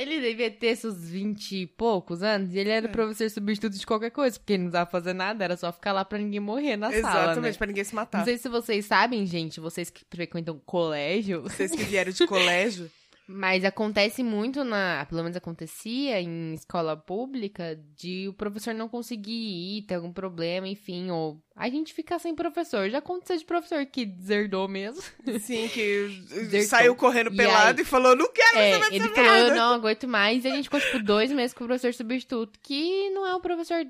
[0.00, 4.10] Ele devia ter seus 20 e poucos anos e ele era professor substituto de qualquer
[4.10, 6.86] coisa, porque ele não precisava fazer nada, era só ficar lá pra ninguém morrer na
[6.86, 7.58] sala, Exatamente, né?
[7.58, 8.18] pra ninguém se matar.
[8.18, 12.88] Não sei se vocês sabem, gente, vocês que frequentam colégio, Vocês que vieram de colégio.
[13.28, 19.30] Mas acontece muito na, pelo menos acontecia em escola pública, de o professor não conseguir
[19.78, 22.88] ir, ter algum problema, enfim, ou a gente ficar sem professor.
[22.88, 25.02] Já aconteceu de professor que deserdou mesmo.
[25.40, 26.62] Sim, que Desertou.
[26.62, 27.82] saiu correndo E pelado aí?
[27.82, 30.44] e falou, não quero É, mais ele falou, eu não aguento mais.
[30.44, 33.40] E a gente ficou, tipo, dois meses com o professor substituto, que não é o
[33.40, 33.84] professor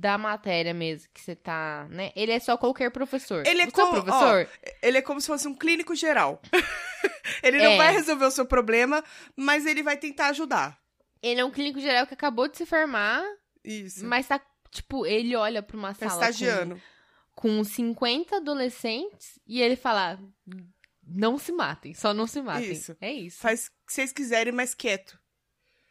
[0.00, 2.10] da matéria mesmo, que você tá, né?
[2.16, 3.46] Ele é só qualquer professor.
[3.46, 4.48] Ele é como- professor?
[4.82, 6.40] Ele é como se fosse um clínico geral.
[7.42, 7.76] ele não É.
[7.76, 9.04] vai resolver o seu problema,
[9.36, 10.78] mas ele vai tentar ajudar.
[11.22, 13.22] Ele é um clínico geral que acabou de se formar,
[13.62, 14.02] Isso.
[14.06, 16.82] mas tá, tipo, ele olha pra uma tá sala com, estagiando.
[17.34, 20.18] com 50 adolescentes e ele fala,
[21.06, 22.72] não se matem, só não se matem.
[22.72, 22.96] Isso.
[23.02, 23.38] É isso.
[23.38, 25.19] Faz o que vocês quiserem, mas quieto.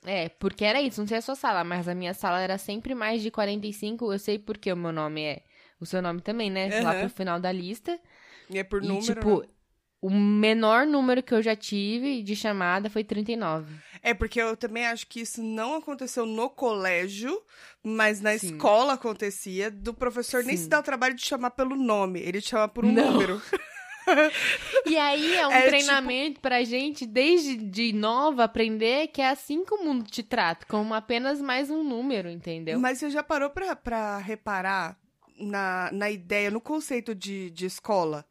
[0.06, 2.96] É, porque era isso, não sei a sua sala, mas a minha sala era sempre
[2.96, 5.44] mais de 45, eu sei porque o meu nome é,
[5.80, 6.80] o seu nome também, né?
[6.82, 7.00] Lá Aham.
[7.02, 8.00] pro final da lista.
[8.50, 9.14] E é por e, número.
[9.14, 9.48] tipo, né?
[10.02, 13.76] o menor número que eu já tive de chamada foi 39.
[14.02, 17.42] É porque eu também acho que isso não aconteceu no colégio,
[17.84, 18.56] mas na Sim.
[18.56, 20.64] escola acontecia, do professor nem Sim.
[20.64, 23.12] se dá o trabalho de chamar pelo nome, ele te chama por um Não.
[23.12, 23.42] número.
[24.86, 29.30] E aí é um É, tipo- treinamento pra gente, desde de nova, aprender que é
[29.30, 32.80] assim que o mundo te trata, como apenas mais um número, entendeu?
[32.80, 34.98] Mas você já parou pra, pra reparar
[35.38, 38.26] na, na ideia, no conceito de, de escola?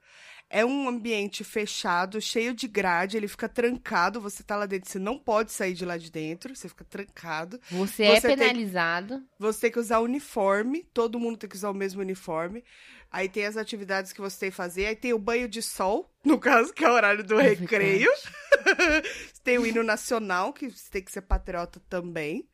[0.51, 4.99] É um ambiente fechado, cheio de grade, ele fica trancado, você tá lá dentro, você
[4.99, 7.61] não pode sair de lá de dentro, você fica trancado.
[7.71, 9.23] Você, é Você tem- penalizado.
[9.39, 12.65] Você tem que usar uniforme, todo mundo tem que usar o mesmo uniforme.
[13.11, 16.11] Aí tem as atividades que você tem que fazer, aí tem o banho de sol,
[16.25, 18.11] no caso, que é o horário do É recreio.
[19.45, 22.49] tem o hino nacional, que você tem que ser patriota também.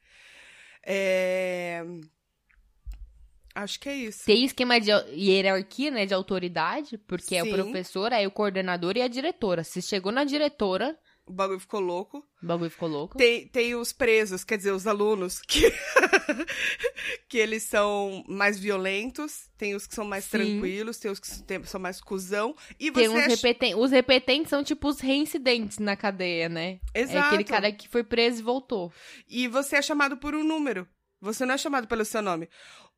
[0.86, 1.82] É...
[3.54, 4.24] Acho que é isso.
[4.24, 7.52] Tem esquema de hierarquia, né, de autoridade, porque é o Sim.
[7.52, 9.62] professor, aí o coordenador e a diretora.
[9.62, 12.18] Se chegou na diretora, O bagulho ficou louco.
[12.42, 13.16] o bagulho ficou louco.
[13.16, 15.70] Tem, tem os presos, quer dizer, os alunos, que,
[17.28, 20.30] que eles são mais violentos, tem os que são mais Sim.
[20.30, 22.54] tranquilos, tem os que tem- são mais cuzão.
[22.78, 23.76] E você Tem uns ach- repetentes.
[23.78, 26.80] Os repetentes são tipo os reincidentes na cadeia, né?
[26.94, 27.16] Exato.
[27.16, 28.92] É aquele cara que foi preso e voltou.
[29.28, 30.86] E você é chamado por um número.
[31.20, 32.48] Você não é chamado pelo seu nome.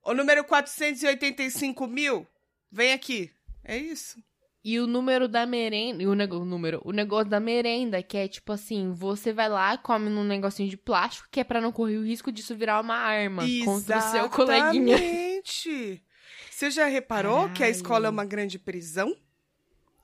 [0.07, 2.27] O número 485 mil,
[2.71, 3.31] vem aqui.
[3.64, 4.23] É isso.
[4.64, 6.03] E o número da merenda.
[6.03, 6.81] E o, nego- o número.
[6.85, 10.77] O negócio da merenda, que é tipo assim: você vai lá, come num negocinho de
[10.77, 14.31] plástico, que é pra não correr o risco disso virar uma arma contra o seu
[14.31, 14.97] coleguinha.
[14.97, 16.03] Exatamente.
[16.51, 19.14] Você já reparou que a escola é uma grande prisão?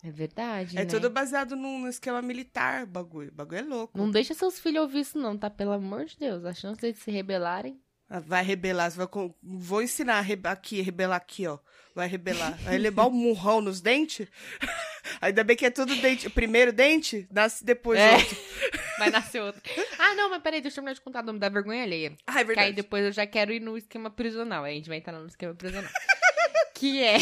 [0.04, 0.76] É verdade.
[0.76, 0.86] É né?
[0.86, 3.32] tudo baseado num esquema militar, bagulho.
[3.32, 3.96] Bagulho é louco.
[3.96, 5.48] Não deixa seus filhos ouvir isso, não, tá?
[5.48, 6.44] Pelo amor de Deus.
[6.44, 7.80] A chance deles se rebelarem.
[8.20, 9.08] Vai rebelar, você vai
[9.42, 11.58] vou ensinar rebe- aqui, rebelar aqui, ó.
[11.94, 12.56] Vai rebelar.
[12.62, 14.26] Vai levar o murrão nos dentes.
[15.20, 16.28] Ainda bem que é tudo dente.
[16.30, 18.14] Primeiro dente nasce depois É.
[18.14, 18.36] outro.
[18.98, 19.60] Vai nascer outro.
[19.98, 22.16] Ah, não, mas peraí, deixa eu terminar de contar o nome da vergonha alheia.
[22.26, 22.72] Ah, é Que aí verdade.
[22.72, 24.64] depois eu já quero ir no esquema prisional.
[24.64, 25.90] Aí a gente vai entrar no esquema prisional.
[26.74, 27.16] que é.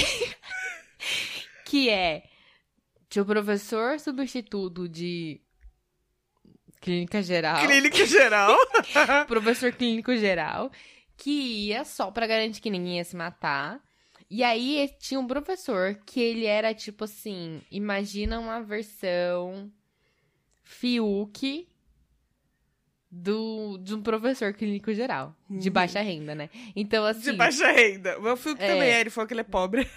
[1.65, 2.25] que é.
[3.09, 5.41] Tinha o professor substituto de.
[6.81, 7.67] Clínica geral.
[7.67, 8.57] Clínica geral.
[9.29, 10.71] professor clínico geral.
[11.17, 11.31] Que
[11.69, 13.81] ia só pra garantir que ninguém ia se matar.
[14.31, 19.71] E aí tinha um professor que ele era tipo assim: imagina uma versão
[20.65, 21.69] Fiuk
[23.11, 25.73] do, de um professor clínico geral, de Uhum.
[25.75, 26.49] baixa renda, né?
[26.77, 27.33] Então, assim.
[27.33, 28.19] De baixa renda.
[28.19, 28.67] O meu filho É.
[28.69, 29.89] também é, ele falou que ele é pobre.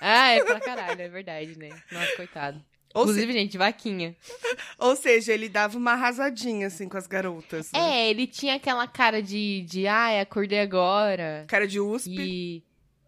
[0.00, 1.70] Ah, é pra caralho, é verdade, né?
[1.90, 2.64] Nossa, coitado.
[2.94, 4.14] Ou, Inclusive, gente, vaquinha.
[4.20, 4.32] se-
[4.78, 7.70] ou seja, ele dava uma arrasadinha, assim, com as garotas.
[7.72, 7.78] né?
[8.06, 11.44] É, ele tinha aquela cara de, de ai, acordei agora.
[11.48, 12.10] Cara de USP.
[12.10, 12.62] E.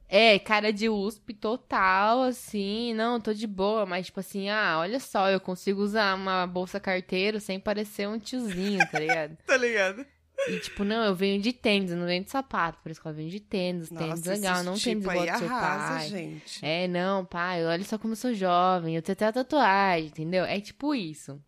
[0.08, 5.00] É, cara de USP total, assim, não, tô de boa, mas tipo assim, ah, olha
[5.00, 9.36] só, eu consigo usar uma bolsa carteiro sem parecer um tiozinho, tá ligado?
[9.44, 10.06] Tá ligado?
[10.48, 13.08] E tipo, não, eu venho de tênis, eu não venho de sapato, por isso que
[13.08, 15.94] eu venho de tênis, tênis Nossa, legal, esse não tipo tênis igual do seu arrasa,
[15.94, 16.08] pai.
[16.08, 16.64] gente.
[16.64, 20.44] É, não, pai, olha só como eu sou jovem, eu tenho até a tatuagem, entendeu?
[20.44, 21.40] É tipo isso.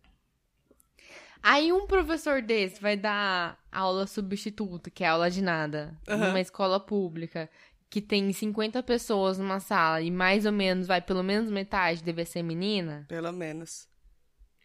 [1.43, 6.27] Aí um professor desse vai dar aula substituta, que é aula de nada, Aham.
[6.27, 7.49] numa escola pública,
[7.89, 12.25] que tem 50 pessoas numa sala e mais ou menos, vai, pelo menos metade deve
[12.25, 13.05] ser menina.
[13.07, 13.87] Pelo menos.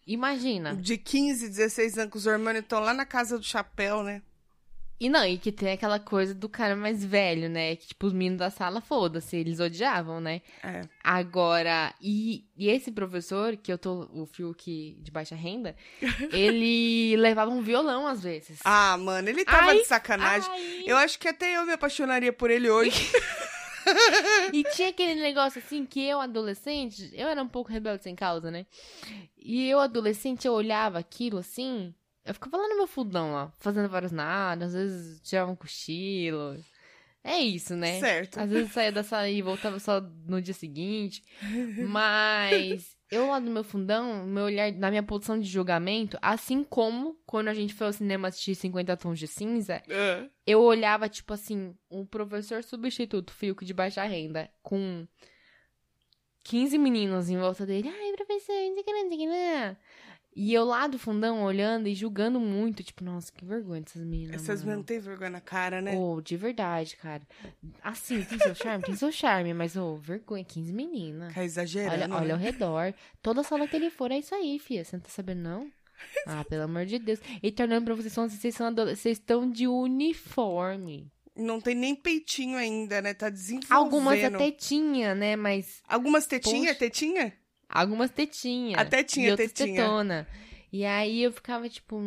[0.06, 0.74] Imagina.
[0.74, 4.22] De 15, 16 anos, os hormônios estão lá na casa do chapéu, né?
[5.02, 7.74] E não, e que tem aquela coisa do cara mais velho, né?
[7.74, 10.42] Que, tipo, os meninos da sala, foda-se, eles odiavam, né?
[10.62, 10.82] É.
[11.02, 15.74] Agora, e, e esse professor, que eu tô, o Fiuk de baixa renda,
[16.32, 18.60] ele levava um violão às vezes.
[18.64, 20.48] Ah, mano, ele tava Ai, de sacanagem.
[20.48, 20.84] Ai.
[20.86, 22.92] Eu acho que até eu me apaixonaria por ele hoje.
[24.52, 28.50] E tinha aquele negócio assim que eu, adolescente, eu era um pouco rebelde sem causa,
[28.50, 28.66] né?
[29.36, 33.88] E eu, adolescente, eu olhava aquilo assim, eu ficava lá no meu fundão, ó, fazendo
[33.88, 36.56] vários nada, às vezes tirava um cochilo.
[37.24, 38.00] É isso, né?
[38.00, 38.38] Certo.
[38.38, 41.22] Às vezes saía da sala e voltava só no dia seguinte.
[41.86, 47.14] Mas eu lá no meu fundão, meu olhar, na minha posição de julgamento, assim como
[47.26, 51.34] quando a gente foi ao cinema assistir 50 Tons de Cinza, Ah, eu olhava, tipo
[51.34, 55.06] assim, um professor substituto, Fiuk de baixa renda, com
[56.42, 57.88] 15 meninos em volta dele.
[57.88, 59.76] Ai, professor, não sei o que, não sei o que, não.
[60.34, 64.42] E eu lá do fundão olhando e julgando muito, tipo, nossa, que vergonha dessas meninas.
[64.42, 64.78] Essas mano.
[64.78, 65.94] não tem vergonha na cara, né?
[65.94, 67.22] Ô, de verdade, cara.
[67.82, 68.84] Assim, tem seu charme?
[68.84, 71.34] Tem seu charme, mas, ô, vergonha, 15 meninas.
[71.34, 72.14] Tá Olha, exagerando.
[72.14, 72.44] olha ao né?
[72.44, 72.94] redor.
[73.20, 74.84] Toda sala que ele for é isso aí, filha.
[74.84, 75.70] Você não tá sabendo, não?
[76.26, 77.20] Ah, pelo amor de Deus.
[77.42, 81.12] E tornando pra vocês, vocês, são vocês estão de uniforme.
[81.36, 83.14] Não tem nem peitinho ainda, né?
[83.14, 83.72] Tá desenvolvendo.
[83.72, 85.36] Algumas até tinha, né?
[85.36, 86.78] Mas Algumas tetinha, Poxa.
[86.78, 87.32] tetinha?
[87.72, 88.76] Algumas tetinha.
[88.76, 89.82] Até tinha e tetinha.
[89.82, 90.28] tetona.
[90.72, 92.00] E aí eu ficava, tipo...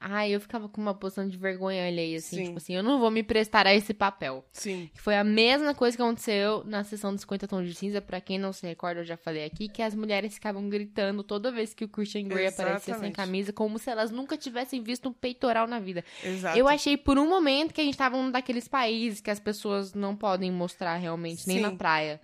[0.00, 2.36] Ai, eu ficava com uma posição de vergonha alheia, assim.
[2.36, 2.44] Sim.
[2.44, 4.44] Tipo assim, eu não vou me prestar a esse papel.
[4.52, 4.88] Sim.
[4.94, 8.00] Que foi a mesma coisa que aconteceu na sessão dos 50 tons de cinza.
[8.00, 11.50] Pra quem não se recorda, eu já falei aqui, que as mulheres ficavam gritando toda
[11.50, 15.12] vez que o Christian Grey aparecia sem camisa, como se elas nunca tivessem visto um
[15.12, 16.04] peitoral na vida.
[16.22, 16.56] Exato.
[16.56, 19.94] Eu achei por um momento que a gente tava num daqueles países que as pessoas
[19.94, 21.62] não podem mostrar realmente, nem Sim.
[21.62, 22.20] na praia.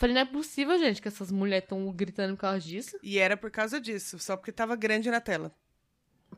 [0.00, 2.98] Falei, não é possível, gente, que essas mulheres estão gritando por causa disso.
[3.02, 5.54] E era por causa disso, só porque tava grande na tela.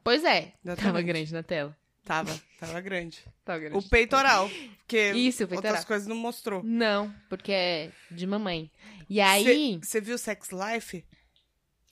[0.03, 0.83] Pois é, Exatamente.
[0.83, 1.79] tava grande na tela.
[2.05, 3.25] Tava, tava grande.
[3.45, 3.79] Tava grande.
[3.79, 5.71] O peitoral, porque Isso, o peitoral.
[5.75, 6.61] outras coisas não mostrou.
[6.65, 8.69] Não, porque é de mamãe.
[9.09, 11.05] E aí, Você viu Sex Life?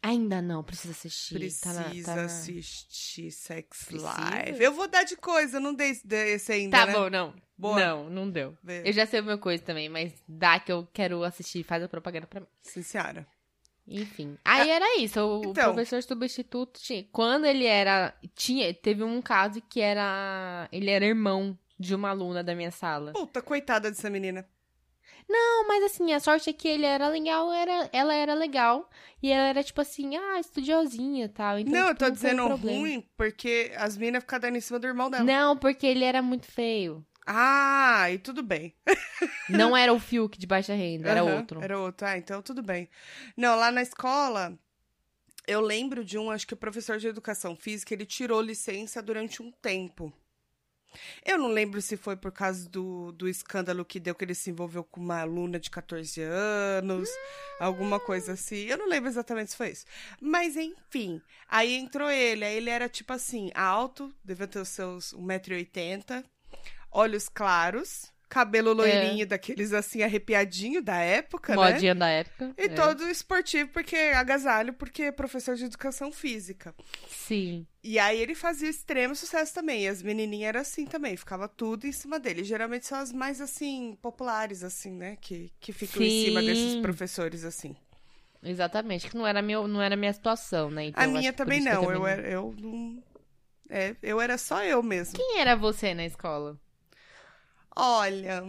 [0.02, 1.34] Ainda não, precisa assistir.
[1.34, 4.12] Precisa tá na, tá na- assistir Sex Precisa?
[4.12, 4.62] Live.
[4.64, 6.92] Eu vou dar de coisa, eu não dei esse ainda, Tá né?
[6.92, 7.34] bom, não.
[7.56, 7.78] Boa.
[7.78, 8.56] Não, não deu.
[8.62, 8.82] Vê.
[8.88, 11.88] Eu já sei o meu coisa também, mas dá que eu quero assistir, faz a
[11.88, 12.46] propaganda pra mim.
[12.62, 13.26] Sim, senhora.
[13.86, 14.38] Enfim.
[14.44, 15.74] Aí era isso, o então.
[15.74, 17.04] professor substituto tinha.
[17.10, 18.14] Quando ele era.
[18.36, 20.68] Tinha, teve um caso que era.
[20.70, 23.12] Ele era irmão de uma aluna da minha sala.
[23.12, 24.46] Puta, coitada dessa menina.
[25.30, 28.90] Não, mas assim, a sorte é que ele era legal, era, ela era legal.
[29.22, 31.56] E ela era, tipo assim, ah, estudiosinha e tal.
[31.56, 34.80] Então, não, eu tipo, tô foi dizendo ruim porque as minas ficam dando em cima
[34.80, 35.24] do irmão dela.
[35.24, 37.06] Não, porque ele era muito feio.
[37.24, 38.74] Ah, e tudo bem.
[39.48, 41.62] Não era o Fiuk de baixa renda, era Aham, outro.
[41.62, 42.06] Era outro.
[42.08, 42.88] Ah, então tudo bem.
[43.36, 44.58] Não, lá na escola,
[45.46, 49.40] eu lembro de um, acho que o professor de educação física, ele tirou licença durante
[49.42, 50.12] um tempo.
[51.24, 54.50] Eu não lembro se foi por causa do, do escândalo que deu que ele se
[54.50, 57.08] envolveu com uma aluna de 14 anos,
[57.58, 58.64] alguma coisa assim.
[58.64, 59.84] Eu não lembro exatamente se foi isso.
[60.20, 62.44] Mas enfim, aí entrou ele.
[62.44, 66.24] Aí ele era tipo assim, alto, devia ter os seus 1,80m,
[66.90, 71.72] olhos claros, cabelo loirinho, daqueles assim, arrepiadinho da época, né?
[71.72, 72.54] Modinha da época.
[72.56, 72.68] E é.
[72.68, 76.72] todo esportivo, porque agasalho, porque é professor de educação física.
[77.08, 77.66] Sim.
[77.82, 79.82] E aí ele fazia extremo sucesso também.
[79.82, 82.44] E as menininhas eram assim também, ficava tudo em cima dele.
[82.44, 85.16] Geralmente são as mais assim, populares, assim, né?
[85.20, 86.46] Que, que ficam em cima Sim.
[86.46, 87.74] desses professores, assim.
[88.42, 90.86] Exatamente, que não era, meu, não era minha situação, né?
[90.86, 91.82] Então, a minha também não.
[91.82, 93.02] Eu, também era, eu não.
[93.68, 95.16] É, eu era só eu mesmo.
[95.16, 96.56] Quem era você na escola?
[97.74, 98.44] Olha.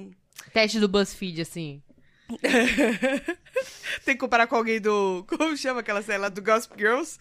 [0.54, 1.82] Teste do BuzzFeed, assim.
[4.06, 5.26] Tem que comparar com alguém do.
[5.28, 6.30] Como chama aquela série lá?
[6.30, 7.20] Do Gossip Girls?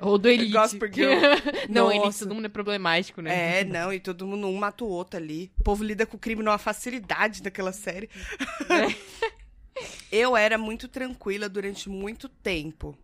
[0.00, 0.52] Ou do Elite.
[0.52, 1.20] Gospel Girl.
[1.68, 3.60] não, Elite todo mundo é problemático, né?
[3.60, 5.52] É, não, e todo mundo um mata o outro ali.
[5.60, 8.08] O povo lida com o crime numa facilidade daquela série.
[10.10, 12.96] Eu era muito tranquila durante muito tempo.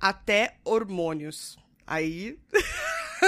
[0.00, 1.58] Até hormônios.
[1.86, 2.38] Aí,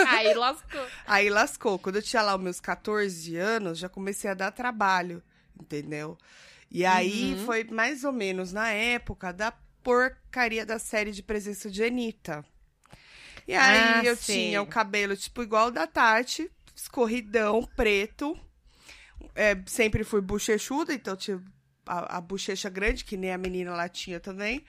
[0.08, 0.86] Aí lascou.
[1.06, 1.78] aí lascou.
[1.78, 5.22] Quando eu tinha lá os meus 14 anos, já comecei a dar trabalho,
[5.60, 6.16] entendeu?
[6.70, 7.44] E aí Uhum.
[7.46, 12.44] foi mais ou menos na época da porcaria da série de presença de Anitta.
[13.46, 14.36] E aí Ah, eu sei.
[14.48, 18.38] tinha o cabelo tipo igual o da Tati, escorridão, preto.
[19.34, 21.40] É, sempre fui bochechuda, então tinha
[21.86, 24.64] a, a bochecha grande, que nem a menina lá tinha também.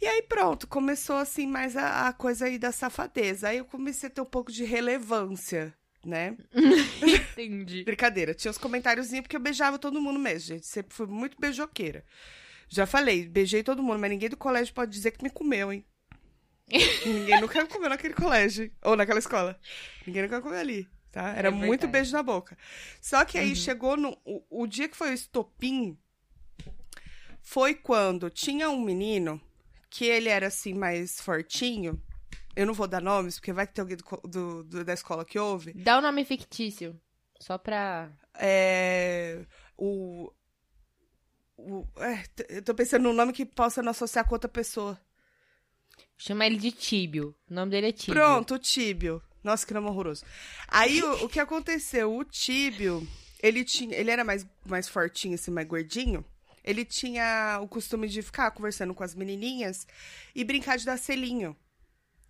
[0.00, 3.48] E aí pronto, começou assim mais a, a coisa aí da safadeza.
[3.48, 6.36] Aí eu comecei a ter um pouco de relevância, né?
[7.32, 7.84] Entendi.
[7.84, 10.66] Brincadeira, tinha os comentáriozinhos porque eu beijava todo mundo mesmo, gente.
[10.66, 12.04] Sempre fui muito beijoqueira.
[12.68, 15.84] Já falei, beijei todo mundo, mas ninguém do colégio pode dizer que me comeu, hein?
[17.04, 19.58] ninguém nunca me comeu naquele colégio, ou naquela escola.
[20.06, 21.30] Ninguém nunca comeu ali, tá?
[21.36, 22.56] Era É muito beijo na boca.
[23.02, 23.54] Só que aí Uhum.
[23.56, 24.16] chegou no.
[24.24, 25.98] O, o dia que foi o estopim
[27.42, 29.40] foi quando tinha um menino
[29.90, 32.00] que ele era assim mais fortinho.
[32.56, 35.24] Eu não vou dar nomes, porque vai que tem alguém do do- do- da escola
[35.24, 35.72] que ouve.
[35.72, 36.98] Dá um nome fictício.
[37.40, 38.10] Só pra.
[38.34, 39.44] É,
[39.76, 40.30] o.
[41.56, 44.98] o é, eu tô pensando num nome que possa não associar com outra pessoa.
[46.18, 47.34] Chama ele de Tíbio.
[47.50, 48.14] O nome dele é Tíbio.
[48.14, 49.22] Pronto, o Tíbio.
[49.42, 50.22] Nossa, que nome horroroso.
[50.68, 52.14] Aí o, o que aconteceu?
[52.14, 53.06] O Tíbio,
[53.42, 53.96] ele tinha.
[53.96, 56.22] Ele era mais, mais fortinho, assim, mais gordinho.
[56.70, 59.86] Ele tinha o costume de ficar conversando com as menininhas
[60.34, 61.56] e brincar de dar selinho.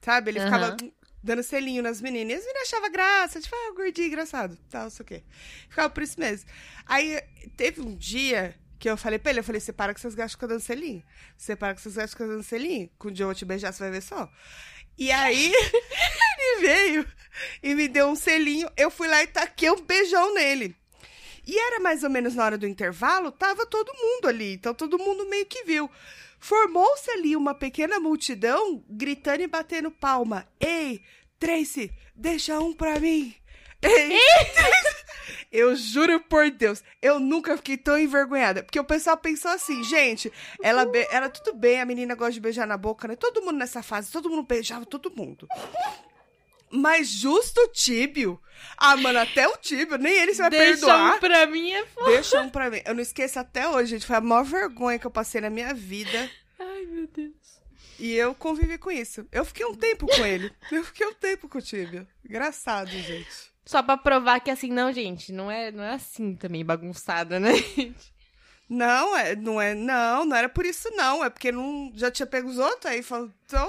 [0.03, 0.31] Sabe?
[0.31, 0.77] Ele ficava Aham.
[1.23, 2.33] dando selinho nas meninas.
[2.33, 5.23] E as meninas achavam graça, tipo, ah, gordinho, engraçado, tal, não sei o quê.
[5.69, 6.49] Ficava por isso mesmo.
[6.87, 7.21] Aí
[7.57, 10.49] teve um dia que eu falei pra ele, eu falei, você para que vocês gastam
[10.49, 11.03] dando selinho.
[11.37, 12.89] Você para que vocês gastam dando selinho.
[12.99, 14.31] Com um dia eu vou te beijar, você vai ver só.
[14.97, 15.53] E aí,
[16.39, 17.07] ele veio
[17.63, 18.71] e me deu um selinho.
[18.77, 20.75] Eu fui lá e taquei um beijão nele.
[21.51, 24.53] E era mais ou menos na hora do intervalo, tava todo mundo ali.
[24.53, 25.91] Então todo mundo meio que viu.
[26.39, 30.47] Formou-se ali uma pequena multidão gritando e batendo palma.
[30.61, 31.03] Ei,
[31.41, 33.35] Tracy, deixa um pra mim.
[33.83, 34.21] Ei.
[35.51, 38.63] Eu juro por Deus, eu nunca fiquei tão envergonhada.
[38.63, 42.69] Porque o pessoal pensou assim, gente, ela era tudo bem, a menina gosta de beijar
[42.69, 43.17] na boca, né?
[43.17, 45.49] Todo mundo nessa fase, todo mundo beijava todo mundo.
[46.71, 48.41] Mas justo o Tíbio.
[48.77, 51.17] Ah, mano, até o Tíbio, nem ele se vai Deixa perdoar.
[51.17, 52.11] um pra mim é foda.
[52.11, 52.81] Deixa um pra mim.
[52.85, 54.07] Eu não esqueço até hoje, gente.
[54.07, 56.31] Foi a maior vergonha que eu passei na minha vida.
[56.59, 57.61] Ai, meu Deus.
[57.99, 59.27] E eu convivi com isso.
[59.33, 60.51] Eu fiquei um tempo com ele.
[60.71, 62.07] Eu fiquei um tempo com o Tíbio.
[62.25, 63.51] Engraçado, gente.
[63.67, 67.53] Só pra provar que assim, não, gente, não é, não é assim também, bagunçada, né?
[68.73, 72.25] Não, é, não é, não, não era por isso não, é porque não já tinha
[72.25, 73.69] pego os outros, aí falou, então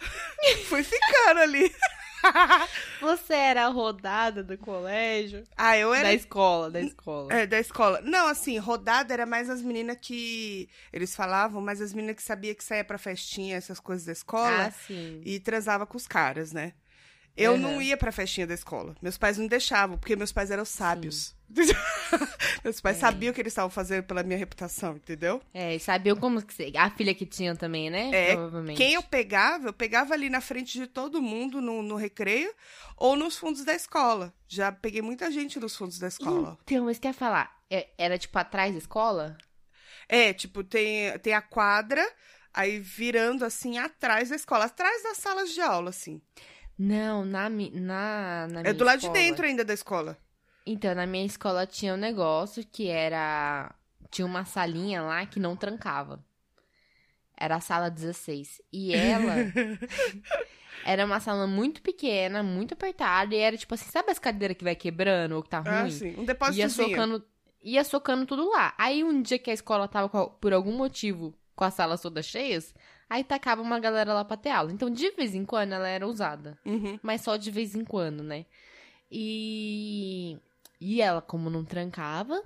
[0.68, 1.72] fui ficando ali.
[3.00, 5.44] Você era a rodada do colégio?
[5.56, 7.32] Ah, eu era Da escola, da escola.
[7.32, 8.00] É, da escola.
[8.02, 10.68] Não, assim, rodada era mais as meninas que.
[10.92, 14.66] Eles falavam, mas as meninas que sabia que saía pra festinha, essas coisas da escola,
[14.66, 15.20] Ah, sim.
[15.24, 16.72] e transava com os caras, né?
[17.36, 17.60] Eu Aham.
[17.62, 18.94] não ia pra festinha da escola.
[19.00, 21.34] Meus pais não deixavam, porque meus pais eram sábios.
[22.64, 23.00] meus pais É.
[23.00, 25.40] sabiam o que eles estavam fazendo pela minha reputação, entendeu?
[25.52, 26.42] É, e sabiam como.
[26.76, 28.10] A filha que tinham também, né?
[28.12, 28.76] É, Provavelmente.
[28.76, 32.52] Quem eu pegava, eu pegava ali na frente de todo mundo no, no recreio
[32.96, 34.32] ou nos fundos da escola.
[34.46, 36.58] Já peguei muita gente nos fundos da escola.
[36.64, 37.54] Então, mas quer falar?
[37.70, 39.36] É- Era, tipo, atrás da escola?
[40.08, 42.06] É, tipo, tem, tem a quadra,
[42.52, 46.20] aí virando assim atrás da escola, atrás das salas de aula, assim.
[46.78, 50.18] Não, na, mi- na, na É minha do lado escola- de dentro ainda da escola.
[50.66, 53.74] Então, na minha escola tinha um negócio que era...
[54.10, 56.24] Tinha uma salinha lá que não trancava.
[57.36, 58.60] Era a sala 16.
[58.72, 59.34] E ela...
[60.84, 63.34] era uma sala muito pequena, muito apertada.
[63.34, 65.72] E era tipo assim, sabe as cadeiras que vai quebrando ou que tá ruim?
[65.72, 66.14] Ah, sim.
[66.16, 66.70] Um ia depósitozinho.
[66.90, 67.24] socando,
[67.62, 68.74] ia socando tudo lá.
[68.78, 72.26] Aí um dia que a escola tava com- por algum motivo com as salas todas
[72.26, 72.74] cheias,
[73.14, 74.72] aí tacava uma galera lá pra ter aula.
[74.72, 76.98] Então, de vez em quando ela era usada, Uhum.
[77.02, 78.46] mas só de vez em quando, né?
[79.10, 80.36] E
[80.80, 82.42] e ela como não trancava,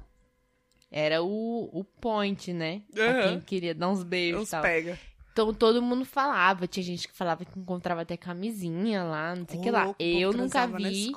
[0.90, 2.82] era o, o point, né?
[2.92, 3.22] Pra Aham.
[3.22, 4.62] quem queria dar uns beijos e tal.
[4.62, 4.98] pega.
[5.32, 9.58] Então todo mundo falava, tinha gente que falava que encontrava até camisinha lá, não sei
[9.58, 9.94] o que lá.
[9.98, 11.12] Eu nunca vi.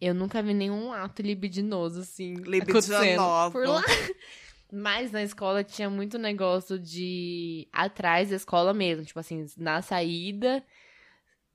[0.00, 3.52] Eu nunca vi nenhum ato libidinoso, assim, Libidinoso.
[3.52, 3.82] por lá.
[4.76, 9.04] Mas na escola tinha muito negócio de atrás da escola mesmo.
[9.06, 10.62] Tipo assim, na saída,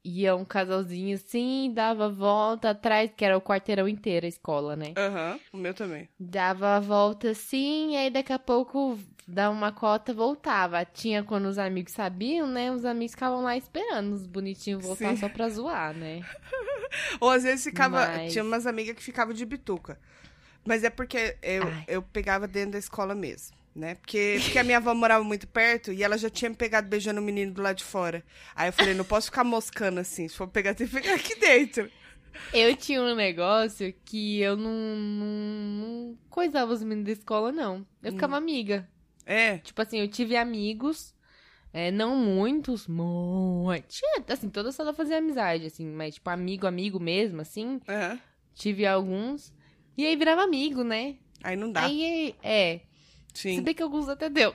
[0.03, 4.93] ia um casalzinho assim, dava volta atrás, que era o quarteirão inteiro a escola, né?
[4.97, 6.09] Aham, o meu também.
[6.19, 8.97] Dava a volta assim, e aí daqui a pouco
[9.28, 10.84] dava uma cota voltava.
[10.84, 12.72] Tinha quando os amigos sabiam, né?
[12.72, 15.17] Os amigos ficavam lá esperando os bonitinhos voltar Sim.
[15.17, 16.22] só pra zoar, né?
[17.22, 17.97] Ou às vezes ficava.
[18.07, 19.99] Mas- Tinha umas amigas que ficavam de bituca.
[20.66, 21.86] Mas é porque eu, Ai.
[21.88, 23.95] eu pegava dentro da escola mesmo, né?
[23.95, 27.20] Porque, porque a minha avó morava muito perto e ela já tinha me pegado beijando
[27.20, 28.24] o menino do lado de fora.
[28.55, 30.28] Aí eu falei, não posso ficar moscando assim.
[30.28, 31.89] Se for pegar, tem que pegar aqui dentro.
[32.53, 37.86] Eu tinha um negócio que eu não, não, não coisava os meninos da escola, não.
[38.01, 38.88] Eu ficava amiga.
[39.26, 39.57] É.
[39.59, 41.14] Tipo assim, eu tive amigos,
[41.74, 43.86] é, não muitos, muito.
[44.28, 47.80] Assim, toda sala fazia amizade, assim, mas tipo, amigo, amigo mesmo, assim.
[47.88, 48.20] aham.
[48.53, 49.53] Tive alguns.
[50.02, 51.16] E aí virava amigo, né?
[51.43, 51.86] Aí não dá.
[51.86, 52.80] Aí, é.
[53.36, 53.62] Se Sim.
[53.62, 54.52] bem que alguns até deu.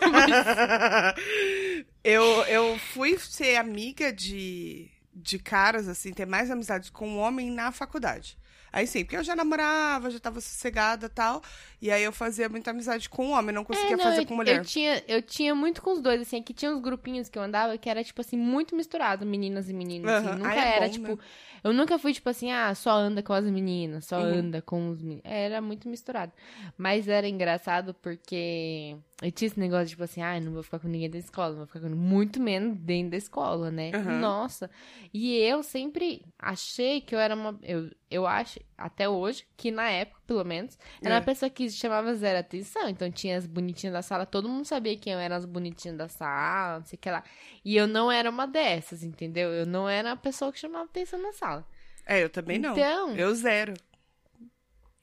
[2.02, 7.50] eu, eu fui ser amiga de, de caras, assim, ter mais amizade com um homem
[7.50, 8.38] na faculdade.
[8.70, 11.42] Aí sim, porque eu já namorava, já tava sossegada e tal.
[11.80, 14.34] E aí eu fazia muita amizade com homem, não conseguia É, não, fazer eu, com
[14.36, 14.58] mulher.
[14.58, 17.42] Eu tinha, eu tinha muito com os dois, assim, que tinha uns grupinhos que eu
[17.42, 20.10] andava que era, tipo assim, muito misturado, meninas e meninos.
[20.10, 20.26] assim.
[20.26, 20.36] Aham.
[20.36, 21.16] Nunca Ah, é era, bom, tipo.
[21.16, 21.18] né?
[21.62, 24.38] Eu nunca fui, tipo assim, ah, só anda com as meninas, só Uhum.
[24.38, 25.22] anda com os meninos.
[25.24, 26.32] Era muito misturado.
[26.76, 30.88] Mas era engraçado porque eu tinha esse negócio, tipo assim, ah, não vou ficar com
[30.88, 33.90] ninguém da escola, não vou ficar com muito menos dentro da escola, né?
[33.94, 34.20] Uhum.
[34.20, 34.70] Nossa.
[35.12, 37.58] E eu sempre achei que eu era uma.
[37.62, 41.18] Eu, eu acho, até hoje, que na época, pelo menos, era É.
[41.18, 42.88] uma pessoa que chamava zero atenção.
[42.88, 46.06] Então tinha as bonitinhas da sala, todo mundo sabia quem eu era as bonitinhas da
[46.08, 47.24] sala, não sei o que lá.
[47.64, 49.48] E eu não era uma dessas, entendeu?
[49.50, 51.66] Eu não era a pessoa que chamava atenção na sala.
[52.06, 52.72] É, eu também não.
[52.72, 53.74] Então, Eu zero.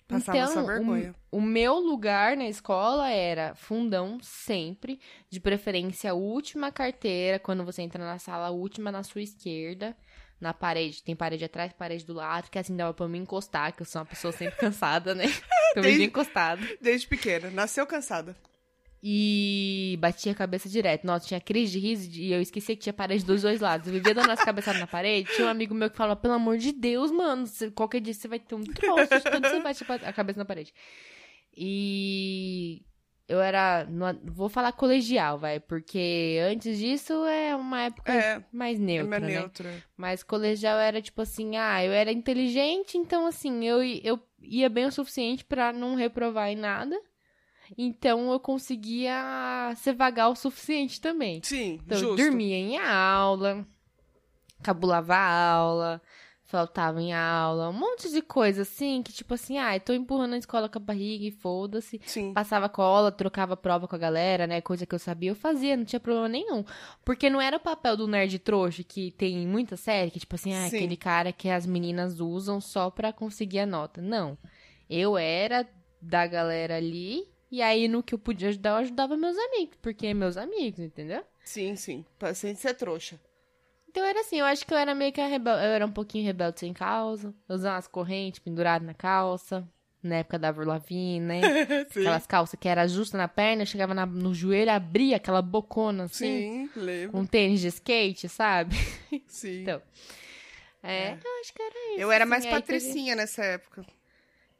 [0.07, 1.15] Passava então o- vergonha.
[1.31, 4.99] O, meu lugar na escola era fundão sempre,
[5.31, 9.97] de preferência a última carteira, quando você entra na sala, a última na sua esquerda,
[10.45, 11.03] na parede.
[11.03, 13.99] Tem parede atrás, parede do lado, que assim dava pra me encostar, que eu sou
[14.01, 15.25] uma pessoa sempre cansada, né?
[15.75, 16.61] Eu Desde- encostada.
[16.81, 17.49] Desde pequena.
[17.49, 18.35] Nasceu cansada.
[19.07, 21.05] E batia a cabeça direto.
[21.05, 23.87] Nossa, tinha crise de riso e eu esquecia que tinha parede dos dois lados.
[23.87, 25.29] Eu vivia dando as cabeçadas na parede.
[25.35, 28.39] Tinha um amigo meu que falava, pelo amor de Deus, mano, qualquer dia você vai
[28.39, 30.73] ter um troço de tanto você bate a cabeça na parede.
[31.55, 32.81] E
[33.27, 33.87] eu era,
[34.23, 39.23] vou falar colegial, vai, porque antes disso é uma época É, mais é neutra, mais
[39.23, 39.39] né?
[39.39, 39.83] neutra.
[39.97, 44.85] Mas colegial era tipo assim, ah, eu era inteligente, então assim, eu, eu ia bem
[44.85, 46.99] o suficiente pra não reprovar em nada.
[47.77, 51.41] Então eu conseguia ser vagar o suficiente também.
[51.43, 52.21] Sim, Então justo.
[52.21, 53.65] eu dormia em aula,
[54.61, 56.01] cabulava a aula,
[56.55, 60.33] faltava em aula, um monte de coisa assim, que tipo assim, ah, eu tô empurrando
[60.35, 61.99] a escola com a barriga e foda-se.
[62.33, 64.61] Passava cola, trocava prova com a galera, né?
[64.61, 66.63] Coisa que eu sabia, eu fazia, não tinha problema nenhum.
[67.03, 70.53] Porque não era o papel do nerd trouxa que tem muita série, que tipo assim,
[70.53, 70.77] ah, Sim.
[70.77, 74.01] aquele cara que as meninas usam só pra conseguir a nota.
[74.01, 74.37] Não.
[74.89, 75.67] Eu era
[76.01, 80.07] da galera ali E aí, no que eu podia ajudar, eu ajudava meus amigos, porque
[80.07, 81.23] é meus amigos, entendeu?
[81.43, 82.05] Sim, sim.
[82.17, 83.19] Paciente ser trouxa.
[83.95, 85.63] Então era assim, eu acho que eu era meio que a rebelde.
[85.63, 87.33] Eu era um pouquinho rebelde sem causa.
[87.47, 89.65] Usava umas correntes penduradas na calça.
[90.03, 91.39] Na época da Avril Lavigne, né?
[91.89, 96.41] Aquelas calças que era justa na perna, chegava na- no joelho, abria aquela bocona assim.
[96.41, 97.11] Sim, lembro.
[97.17, 98.75] Com tênis de skate, sabe?
[99.27, 99.61] Sim.
[99.61, 99.81] Então,
[100.83, 102.01] É, eu acho que era isso.
[102.01, 103.85] eu era assim, mais aí teve- patricinha nessa época.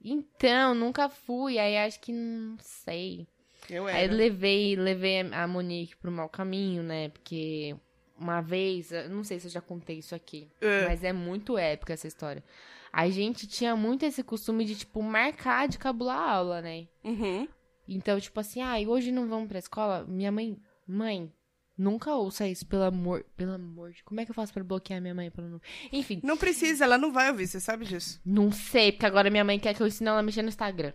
[0.03, 3.27] Então, nunca fui, aí acho que não sei.
[3.69, 4.13] Eu Aí era.
[4.13, 7.09] eu levei, levei a Monique pro mau caminho, né?
[7.09, 7.75] Porque
[8.17, 10.85] uma vez, não sei se eu já contei isso aqui, É.
[10.87, 12.43] mas é muito épica essa história.
[12.91, 16.87] A gente tinha muito esse costume de, tipo, marcar de cabular a aula, né?
[17.03, 17.47] Uhum.
[17.87, 20.05] Então, tipo assim, ah, hoje não vamos pra escola?
[20.07, 20.57] Minha mãe,
[20.87, 21.31] mãe,
[21.77, 24.01] nunca ouça isso, pelo amor, pelo amor de...
[24.03, 25.29] Como é que eu faço pra bloquear minha mãe?
[25.29, 25.59] Pra não...
[25.91, 28.21] Enfim, Não precisa, ela não vai ouvir, você sabe disso.
[28.25, 30.93] não sei, porque agora minha mãe quer que eu ensine ela a mexer no Instagram.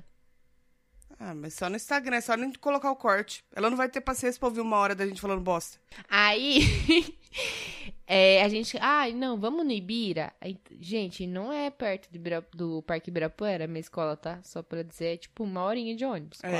[1.22, 3.44] Ah, mas só no Instagram, é só nem colocar o corte.
[3.54, 5.78] Ela não vai ter paciência pra ouvir uma hora da gente falando bosta.
[6.08, 6.60] Aí,
[8.06, 10.32] é, a gente, ai, não, vamos no Ibira.
[10.40, 14.40] Aí, gente, não é perto Ibira- do Parque Ibirapuera, minha escola, tá?
[14.42, 16.50] Só pra dizer, é tipo uma horinha de ônibus, É.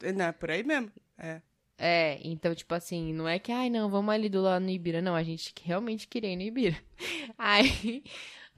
[0.00, 0.14] quase.
[0.16, 0.90] Não, é por aí mesmo.
[1.18, 1.42] É.
[1.80, 5.00] É, então, tipo assim, não é que, ai, não, vamos ali do lado no Ibira.
[5.02, 6.76] Não, a gente realmente queria ir no Ibira.
[7.38, 8.02] Aí,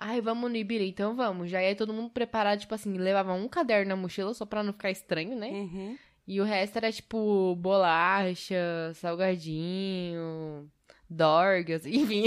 [0.00, 1.50] ai, vamos no Ibira, então vamos.
[1.50, 4.72] Já ia todo mundo preparado, tipo assim, levava um caderno na mochila só pra não
[4.72, 5.48] ficar estranho, né?
[5.50, 5.96] Uhum.
[6.26, 10.70] E o resto era, tipo, bolacha, salgadinho,
[11.08, 12.24] dorgas, enfim.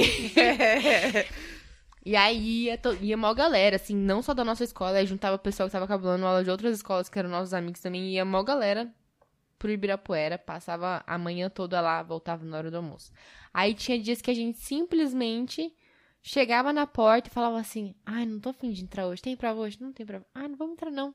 [2.05, 5.37] E aí ia, to- ia mó galera, assim, não só da nossa escola, aí juntava
[5.37, 8.25] o pessoal que tava cabulando aula de outras escolas que eram nossos amigos também, ia
[8.25, 8.91] mó galera
[9.57, 13.13] pro Ibirapuera, passava a manhã toda lá, voltava na hora do almoço.
[13.53, 15.73] Aí tinha dias que a gente simplesmente
[16.23, 19.59] chegava na porta e falava assim, ai, não tô afim de entrar hoje, tem prova
[19.59, 19.77] hoje?
[19.79, 20.25] Não tem prova.
[20.33, 21.13] Ah, não vamos entrar não.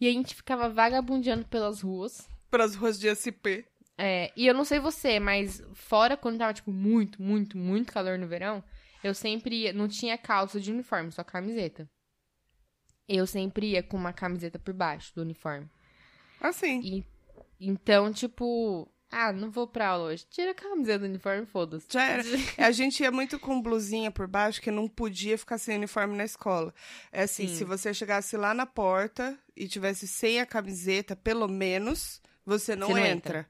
[0.00, 3.64] E a gente ficava vagabundeando pelas ruas, Pelas ruas de SP.
[3.96, 8.18] é, e eu não sei você, mas fora quando tava, tipo, muito, muito, muito calor
[8.18, 8.62] no verão,
[9.02, 11.88] eu sempre ia, não tinha calça de uniforme, só camiseta.
[13.08, 15.68] Eu sempre ia com uma camiseta por baixo do uniforme.
[16.40, 16.80] Assim.
[16.82, 17.04] E,
[17.60, 20.26] então, tipo, ah, não vou pra aula hoje.
[20.30, 21.86] Tira a camiseta do uniforme, foda-se.
[21.90, 22.22] Já era.
[22.58, 26.24] A gente ia muito com blusinha por baixo, que não podia ficar sem uniforme na
[26.24, 26.74] escola.
[27.12, 27.54] É assim, Sim.
[27.56, 32.88] se você chegasse lá na porta e tivesse sem a camiseta, pelo menos, você não,
[32.88, 33.46] Você não entra.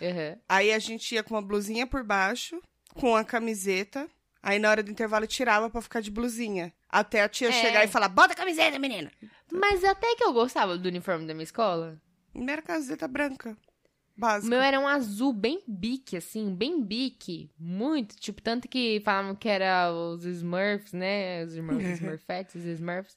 [0.00, 0.38] Aham.
[0.48, 2.60] Aí a gente ia com uma blusinha por baixo,
[2.94, 4.08] com a camiseta.
[4.42, 6.72] Aí na hora do intervalo tirava pra ficar de blusinha.
[6.88, 7.52] Até a tia É.
[7.52, 9.10] chegar e falar: bota a camiseta, menina!
[9.52, 12.00] Mas até que eu gostava do uniforme da minha escola.
[12.34, 13.56] Minha era camiseta branca.
[14.20, 14.50] O Básica.
[14.50, 17.50] meu era um azul bem bique, assim, bem bique.
[17.58, 18.14] Muito.
[18.16, 21.42] Tipo, tanto que falavam que era os Smurfs, né?
[21.44, 23.16] Os Smurfs, os Smurfettes, os Smurfs.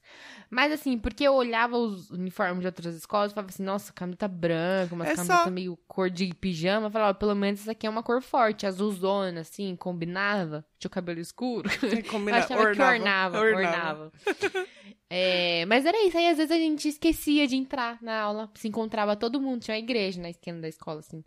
[0.49, 4.27] Mas assim, porque eu olhava os uniformes de outras escolas e falava assim, nossa, camiseta
[4.29, 6.87] branca, uma É camiseta só- meio cor de pijama.
[6.87, 10.65] Eu falava, "Ó, pelo menos essa aqui é uma cor forte, azulzona, assim, combinava.
[10.79, 11.69] Tinha o cabelo escuro.
[12.09, 12.37] Combina...
[12.37, 14.11] Eu achava que ornava, ornava.
[15.15, 18.67] É, mas era isso, aí às vezes a gente esquecia de entrar na aula, se
[18.67, 21.23] encontrava todo mundo, tinha uma igreja na esquina da escola, assim.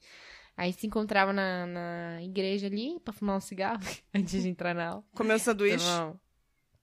[0.56, 3.80] Aí se encontrava na, na igreja ali pra fumar um cigarro
[4.14, 5.04] antes de entrar na aula.
[5.14, 5.84] Comeu um sanduíche.
[5.84, 6.14] Tomar,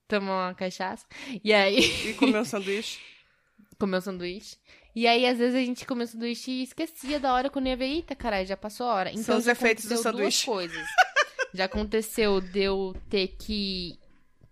[0.07, 1.05] tomar uma cachaça.
[1.43, 1.79] E aí,
[2.09, 3.01] E comeu um sanduíche.
[3.79, 4.55] comer um sanduíche.
[4.95, 7.75] E aí, às vezes, a gente comeu um sanduíche e esquecia da hora quando ia
[7.75, 9.09] ver, eita, caralho, já passou a hora.
[9.09, 10.45] Então, São os efeitos do aconteceu duas sanduíche.
[10.45, 10.87] coisas.
[11.53, 13.97] Já aconteceu de eu ter que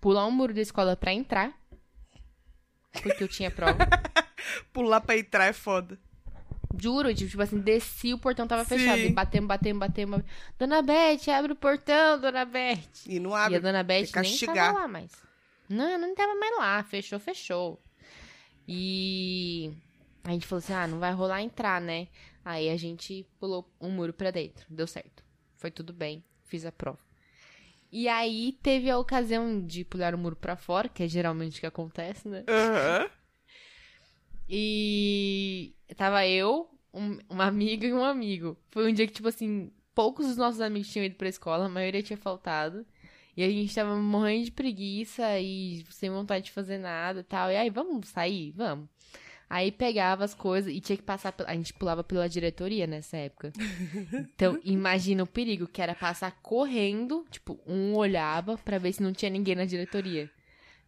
[0.01, 1.60] pular um muro da escola pra entrar.
[2.91, 3.77] Porque eu tinha prova.
[4.73, 5.97] Pular pra entrar é foda.
[6.79, 8.77] Juro, tipo, tipo assim, desci, o portão tava Sim.
[8.77, 8.99] fechado.
[8.99, 10.21] E batemos, batemos, batemos.
[10.57, 12.79] Dona Beth, abre o portão, Dona Beth.
[13.07, 13.55] E não E abre.
[13.57, 14.55] a Dona Beth nem castigar.
[14.55, 15.11] tava lá mais.
[15.69, 16.83] Não, não tava mais lá.
[16.83, 17.81] Fechou, fechou.
[18.67, 19.71] E
[20.23, 22.07] a gente falou assim, ah, não vai rolar entrar, né?
[22.43, 24.65] Aí a gente pulou um muro pra dentro.
[24.69, 25.23] Deu certo.
[25.57, 26.23] Foi tudo bem.
[26.45, 26.99] Fiz a prova.
[27.91, 31.59] E aí teve a ocasião de pular o muro pra fora, que é geralmente o
[31.59, 32.43] que acontece, né?
[32.47, 33.09] Aham.
[34.53, 38.57] E tava eu, um- uma amiga e um amigo.
[38.69, 41.69] Foi um dia que, tipo assim, poucos dos nossos amigos tinham ido pra escola, a
[41.69, 42.85] maioria tinha faltado.
[43.35, 47.49] E a gente tava morrendo de preguiça e sem vontade de fazer nada e tal.
[47.49, 48.51] E aí, vamos sair?
[48.51, 48.89] Vamos.
[49.53, 51.35] Aí pegava as coisas e tinha que passar.
[51.45, 53.51] A gente pulava pela diretoria nessa época.
[54.33, 57.25] Então, imagina o perigo, que era passar correndo.
[57.29, 60.31] Tipo, um olhava pra ver se não tinha ninguém na diretoria.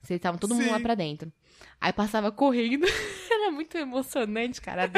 [0.01, 0.83] Vocês estavam todo mundo lá Sim.
[0.83, 1.31] pra dentro.
[1.79, 2.85] Aí passava correndo.
[3.29, 4.89] Era muito emocionante, cara.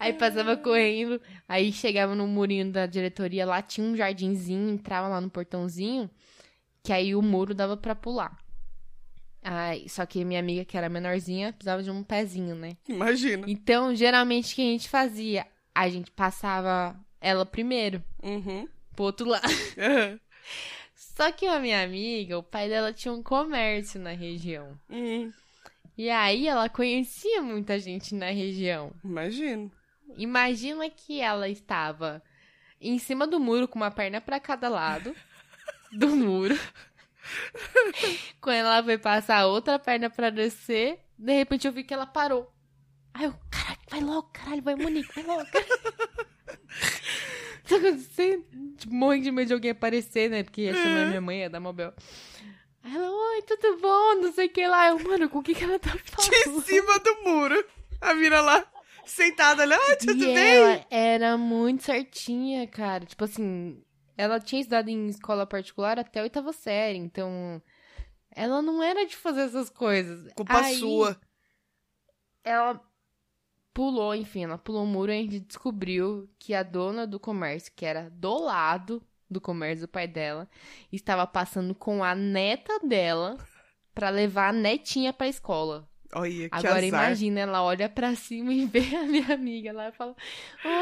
[0.00, 1.20] aí passava correndo.
[1.46, 3.44] Aí chegava no murinho da diretoria.
[3.44, 4.70] Lá tinha um jardinzinho.
[4.70, 6.08] Entrava lá no portãozinho.
[6.82, 8.38] Que aí o muro dava pra pular.
[9.42, 12.76] Ai, só que minha amiga, que era menorzinha, precisava de um pezinho, né?
[12.88, 13.44] Imagina.
[13.48, 15.46] Então, geralmente, o que a gente fazia?
[15.74, 18.68] A gente passava ela primeiro, Uhum.
[18.94, 19.46] pro outro lado.
[20.94, 24.78] Só que a minha amiga, o pai dela tinha um comércio na região.
[24.90, 25.32] Hum,
[25.96, 28.92] E aí ela conhecia muita gente na região.
[29.04, 29.70] imagino.
[30.16, 32.22] Imagina que ela estava
[32.80, 35.14] em cima do muro com uma perna pra cada lado
[35.92, 36.58] do muro.
[38.40, 42.06] Quando ela foi passar a outra perna pra descer, de repente eu vi que ela
[42.06, 42.52] parou.
[43.14, 45.46] Aí eu, caralho, vai logo, caralho, vai Monique, vai logo.
[47.68, 48.44] Tá acontecendo?
[48.88, 50.42] Morrendo de medo de alguém aparecer, né?
[50.42, 51.92] Porque ia chamar minha mãe, ia dar mobel.
[52.82, 54.14] Aí ela, oi, tudo bom?
[54.22, 54.88] Não sei o que lá.
[54.88, 56.62] Eu, mano, com o que que ela tá De falando?
[56.64, 57.64] cima do muro.
[58.00, 58.64] A mina lá,
[59.04, 59.74] sentada ali.
[59.74, 60.36] Ah, tudo e bem?
[60.56, 63.04] ela era muito certinha, cara.
[63.04, 63.80] Tipo assim,
[64.20, 67.62] ela tinha estudado em escola particular até a oitava série, então
[68.30, 70.30] ela não era de fazer essas coisas.
[70.34, 71.18] Culpa Aí, sua.
[72.44, 72.78] Ela
[73.72, 77.72] pulou, enfim, ela pulou o muro e a gente descobriu que a dona do comércio,
[77.74, 80.46] que era do lado do comércio do pai dela,
[80.92, 83.38] estava passando com a neta dela
[83.94, 85.89] pra levar a netinha pra escola.
[86.12, 86.84] Olha, que Agora azar.
[86.84, 90.16] imagina, ela olha pra cima e vê a minha amiga lá e fala: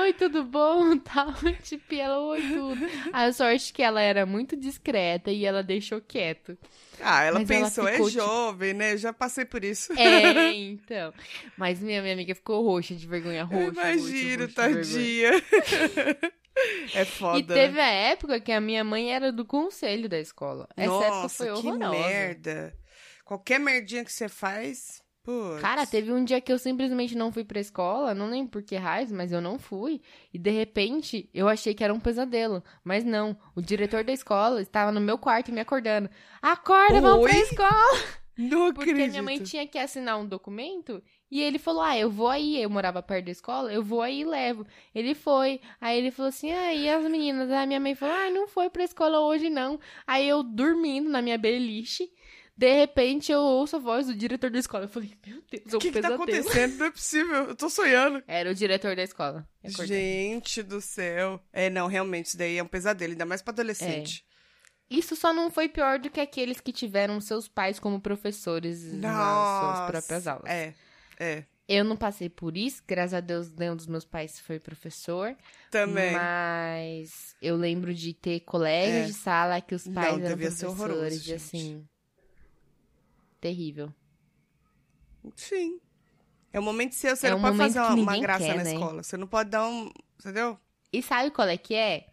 [0.01, 0.97] Oi, tudo bom?
[1.05, 1.35] Tal.
[1.62, 2.87] Tipo, ela, oi, tudo.
[3.12, 6.57] A sorte que ela era muito discreta e ela deixou quieto.
[7.01, 8.97] Ah, ela Mas ela pensou, ficou, é tipo- jovem, né?
[8.97, 9.93] Já passei por isso.
[9.93, 11.12] É, então.
[11.57, 13.70] Mas minha, minha amiga ficou roxa de vergonha, roxa.
[13.70, 14.49] Vergonha.
[14.49, 15.31] tadinha.
[16.95, 17.39] é foda.
[17.39, 20.68] E teve a época que a minha mãe era do conselho da escola.
[20.76, 21.91] Essa época Nossa, foi que horrorosa.
[21.91, 22.74] merda.
[23.24, 25.61] Qualquer merdinha que você faz, putz.
[25.61, 28.76] Cara, teve um dia que eu simplesmente não fui pra escola, não lembro por que
[28.76, 30.01] raios, mas eu não fui.
[30.33, 32.64] E de repente, eu achei que era um pesadelo.
[32.83, 36.09] Mas não, o diretor da escola estava no meu quarto me acordando.
[36.41, 37.41] Acorda, vamos pra Oi?
[37.41, 38.18] escola!
[38.39, 39.11] Não Porque acredito.
[39.11, 42.62] minha mãe tinha que assinar um documento e ele falou: Ah, eu vou aí.
[42.62, 44.64] Eu morava perto da escola, eu vou aí e levo.
[44.95, 45.61] Ele foi.
[45.81, 47.51] Aí ele falou assim: Ah, e as meninas?
[47.51, 49.81] Aí minha mãe falou: Ah, não foi pra escola hoje não.
[50.07, 52.09] Aí eu dormindo na minha beliche.
[52.59, 54.86] De repente eu ouço a voz do diretor da escola.
[54.86, 56.76] Eu falei: Meu Deus, é um O que, que tá acontecendo?
[56.76, 57.34] Não é possível.
[57.44, 58.20] Eu tô sonhando.
[58.26, 59.48] Era o diretor da escola.
[59.62, 59.86] Acordei.
[60.32, 61.40] Gente do céu.
[61.52, 64.24] É, não, realmente, isso daí é um pesadelo, ainda mais pra adolescente.
[64.90, 69.12] Isso só não foi pior do que aqueles que tiveram seus pais como professores nas
[69.12, 69.86] suas Nossa.
[69.92, 70.50] próprias aulas.
[70.50, 70.74] É,
[71.20, 71.44] é.
[71.68, 75.36] Eu não passei por isso, graças a Deus, nenhum dos meus pais foi professor.
[75.70, 76.12] Também.
[76.12, 79.04] Mas eu lembro de ter colegas É.
[79.04, 81.86] de sala que os Não, pais eram devia ser professores horroroso, e assim.
[83.41, 83.93] Terrível.
[85.36, 85.80] Sim.
[86.53, 88.64] É um momento seu, você É não um pode fazer uma, uma graça quer, na
[88.64, 88.72] né?
[88.72, 89.03] escola.
[89.03, 89.91] Você não pode dar um.
[90.18, 90.59] Entendeu?
[90.93, 92.09] E sabe qual é que é?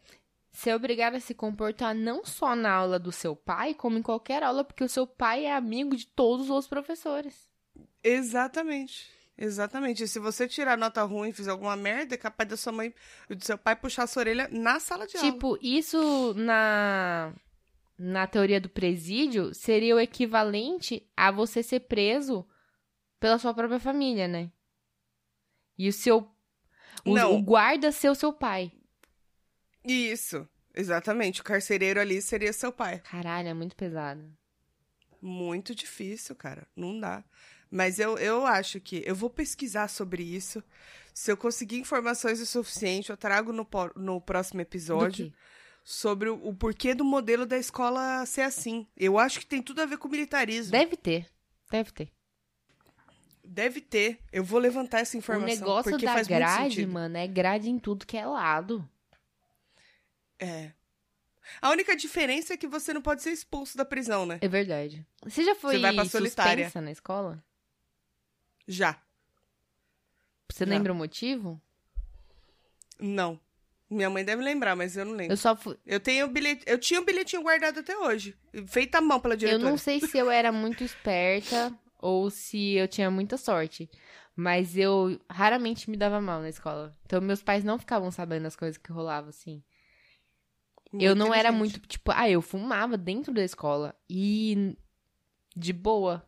[0.51, 4.43] Ser obrigado a se comportar não só na aula do seu pai, como em qualquer
[4.43, 7.49] aula, porque o seu pai é amigo de todos os professores.
[8.03, 9.09] Exatamente.
[9.38, 10.03] Exatamente.
[10.03, 12.93] E se você tirar nota ruim e fizer alguma merda, é capaz da sua mãe
[13.30, 15.32] do seu pai puxar a sua orelha na sala de aula.
[15.32, 17.34] Tipo, isso na
[17.97, 22.47] na teoria do presídio seria o equivalente a você ser preso
[23.19, 24.51] pela sua própria família, né?
[25.77, 26.29] E o seu
[27.05, 27.35] o, Não.
[27.35, 28.71] o guarda ser o seu pai.
[29.83, 30.47] Isso.
[30.73, 31.41] Exatamente.
[31.41, 32.99] O carcereiro ali seria seu pai.
[32.99, 34.21] Caralho, é muito pesado.
[35.21, 36.67] Muito difícil, cara.
[36.75, 37.23] Não dá.
[37.71, 40.63] Mas eu, eu acho que eu vou pesquisar sobre isso.
[41.13, 45.37] Se eu conseguir informações o suficiente, eu trago no, no próximo Do episódio quê?
[45.88, 48.88] Sobre o, o porquê do modelo da escola ser assim.
[48.97, 50.71] Eu acho que tem tudo a ver com militarismo.
[50.71, 51.29] Deve ter.
[51.71, 52.11] Deve ter.
[53.43, 54.19] Deve ter.
[54.31, 55.55] Eu vou levantar essa O informação.
[55.59, 58.89] negócio porque da faz grade, mano, é grade em tudo que é lado.
[60.39, 60.71] É.
[61.61, 64.39] A única diferença é que você não pode ser expulso da prisão, né?
[64.41, 65.05] É verdade.
[65.23, 66.71] Você já foi Você vai pra solitária.
[66.81, 67.43] na escola?
[68.67, 68.99] Já.
[70.51, 70.69] Você Já.
[70.71, 71.61] lembra o motivo?
[72.99, 73.39] Não.
[73.89, 75.33] Minha mãe deve lembrar, mas eu não lembro.
[75.33, 75.77] Eu só fui.
[75.86, 78.36] Eu tenho o bilhete, eu tinha o bilhetinho guardado até hoje,
[78.67, 79.69] feito à mão pela Eu diretora.
[79.69, 83.89] não sei se eu era muito esperta ou se eu tinha muita sorte.
[84.36, 86.97] Mas eu raramente me dava mal na escola.
[87.05, 89.63] Então meus pais não ficavam sabendo as coisas que rolavam, assim.
[90.93, 93.95] eu não era muito, tipo, ah, eu fumava dentro da escola.
[94.09, 94.75] E
[95.55, 96.27] de boa.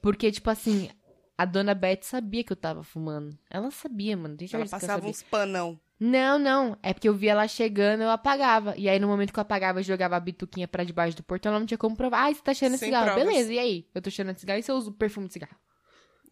[0.00, 0.88] Porque, tipo assim,
[1.36, 3.36] a dona Beth sabia que eu tava fumando.
[3.50, 4.36] Ela sabia, mano.
[4.52, 5.80] Ela passava uns panão.
[6.04, 6.76] Não, não.
[6.82, 8.74] É porque eu via ela chegando, eu apagava.
[8.76, 11.50] E aí, no momento que eu apagava, eu jogava a bituquinha pra debaixo do portão,
[11.52, 12.26] ela não tinha como provar.
[12.28, 13.04] Ah, você tá cheirando Sem cigarro.
[13.12, 13.24] provas.
[13.24, 13.86] Beleza, e aí?
[13.94, 15.54] Eu tô cheirando cigarro e você usa o perfume de cigarro.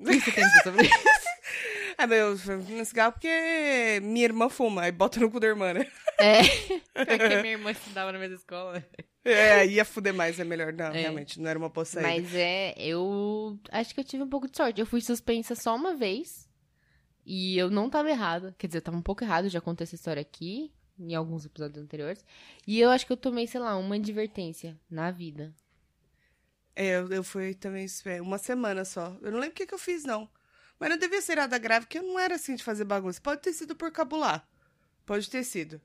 [0.00, 0.94] O que você tem a dizer sobre isso?
[1.98, 5.74] É, meu, eu fumo cigarro porque minha irmã fuma, aí bota no cu da irmã,
[5.74, 5.86] né?
[6.18, 6.40] É,
[7.04, 8.82] porque minha irmã estudava na mesma escola.
[9.22, 10.72] É, ia fuder mais, é melhor.
[10.72, 11.02] Não, É.
[11.02, 12.08] realmente, não era uma boa saída.
[12.08, 14.80] Mas é, eu acho que eu tive um pouco de sorte.
[14.80, 16.48] Eu fui suspensa só uma vez.
[17.24, 18.54] E eu não tava errada.
[18.58, 21.82] Quer dizer, eu tava um pouco errado, já contei essa história aqui, em alguns episódios
[21.82, 22.24] anteriores.
[22.66, 25.54] E eu acho que eu tomei, sei lá, uma advertência na vida.
[26.74, 29.16] É, eu, eu fui também é, uma semana só.
[29.20, 30.28] Eu não lembro o que, que eu fiz, não.
[30.78, 33.20] Mas não devia ser nada grave, porque eu não era assim de fazer bagunça.
[33.20, 34.48] Pode ter sido por cabular.
[35.04, 35.80] Pode ter sido.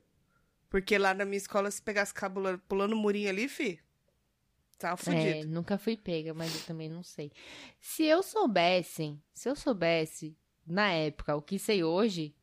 [0.70, 3.78] Porque lá na minha escola, se pegasse cabula pulando murinho ali, fi,
[4.78, 5.48] tava É, fudido.
[5.52, 7.30] nunca fui pega, mas eu também não sei.
[7.80, 10.36] Se eu soubesse, se eu soubesse
[10.66, 12.34] na época o que sei hoje,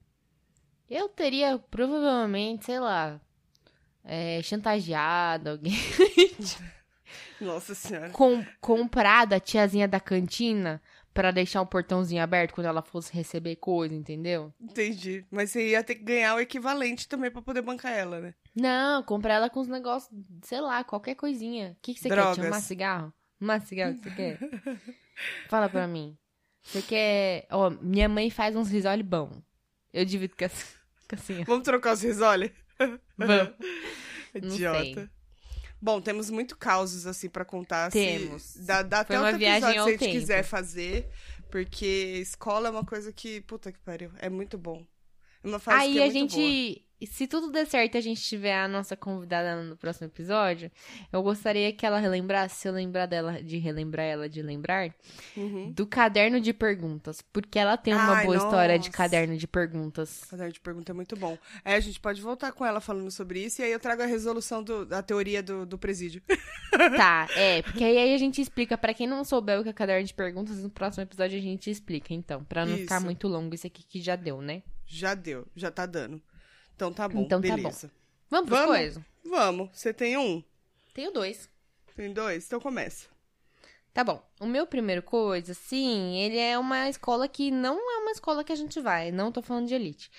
[0.90, 3.20] eu teria provavelmente, sei lá,
[4.04, 5.74] é, chantageado alguém,
[7.40, 8.10] Nossa senhora.
[8.12, 10.82] com, comprado a tiazinha da cantina
[11.14, 14.52] pra deixar um portãozinho aberto quando ela fosse receber coisa, entendeu?
[14.60, 15.26] Entendi.
[15.30, 18.34] Mas você ia ter que ganhar o equivalente também pra poder bancar ela, né?
[18.56, 20.12] Não, comprar ela com os negócios,
[20.42, 21.76] sei lá, qualquer coisinha.
[21.78, 22.16] O que, que você quer?
[22.16, 22.36] Drogas.
[22.36, 23.14] Te amar cigarro?
[23.40, 24.40] Amar cigarro que você quer?
[25.50, 26.18] Fala pra mim.
[26.64, 27.48] Você quer.
[27.52, 29.30] Ó, minha mãe faz uns risole bom.
[29.92, 31.46] Eu divido com a, com a senhora.
[31.46, 32.52] Vamos trocar os risoles?
[33.18, 33.54] Vamos.
[34.34, 35.10] Idiota.
[35.82, 37.92] Bom, temos muito causos assim pra contar.
[37.92, 38.56] se- Temos.
[38.66, 40.12] Dá, dá Foi até uma viagem episódio se a gente tempo.
[40.14, 41.10] quiser fazer.
[41.52, 41.86] Porque
[42.20, 44.84] escola é uma coisa que, puta que pariu, é muito bom.
[45.44, 46.50] É uma fase Aí que é a muito boa.
[47.08, 50.72] Se tudo der certo e a gente tiver a nossa convidada no próximo episódio,
[51.12, 54.94] eu gostaria que ela relembrasse, se eu lembrar dela, de relembrar ela de lembrar,
[55.36, 55.72] Uhum.
[55.72, 57.22] do caderno de perguntas.
[57.22, 58.98] Porque ela tem uma Ai, boa história de nossa.
[58.98, 60.24] caderno de perguntas.
[60.30, 61.38] Caderno de pergunta é muito bom.
[61.66, 64.06] Aí a gente pode voltar com ela falando sobre isso e aí eu trago a
[64.06, 66.22] resolução do- da teoria do, do presídio.
[66.98, 70.08] Tá, é, porque aí a gente explica, pra quem não souber o que é caderno
[70.08, 73.06] de perguntas, no próximo episódio a gente explica, então, pra não ficar Isso.
[73.06, 74.64] muito longo isso aqui que já deu, né?
[74.86, 76.20] Já deu, já tá dando.
[76.76, 77.56] Então tá bom, Então tá bom.
[77.56, 77.92] beleza.
[78.30, 78.76] Vamos pras Vamos?
[78.78, 79.04] coisas?
[79.26, 79.70] Vamos.
[79.74, 80.44] Você tem um?
[80.94, 81.50] Tenho dois.
[81.96, 82.46] Tem dois?
[82.46, 83.08] Então começa.
[83.94, 84.24] Tá bom.
[84.40, 88.52] O meu primeiro coisa, sim, ele é uma escola que não é uma escola que
[88.52, 89.12] a gente vai.
[89.12, 90.10] Não tô falando de elite.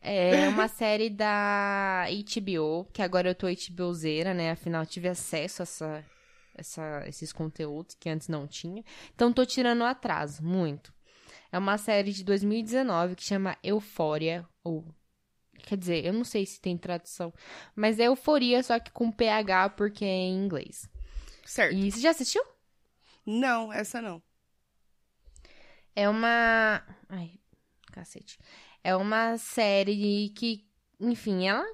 [0.00, 4.52] É uma série da HBO, que agora eu tô HBOzeira, né?
[4.52, 6.04] Afinal, eu tive acesso a essa,
[6.54, 8.82] essa, esses conteúdos que antes não tinha.
[9.14, 10.90] Então, tô tirando o atraso, muito.
[11.52, 14.84] É uma série de 2019 que chama Eufória, ou...
[15.64, 17.32] Quer dizer, eu não sei se tem tradução,
[17.74, 20.88] mas é Euforia, só que com PH, porque é em inglês.
[21.44, 21.74] Certo.
[21.74, 22.42] E você já assistiu?
[23.24, 24.22] Não, essa não.
[25.94, 26.82] É uma.
[27.08, 27.32] Ai,
[27.92, 28.38] cacete.
[28.84, 30.66] É uma série que,
[31.00, 31.66] enfim, ela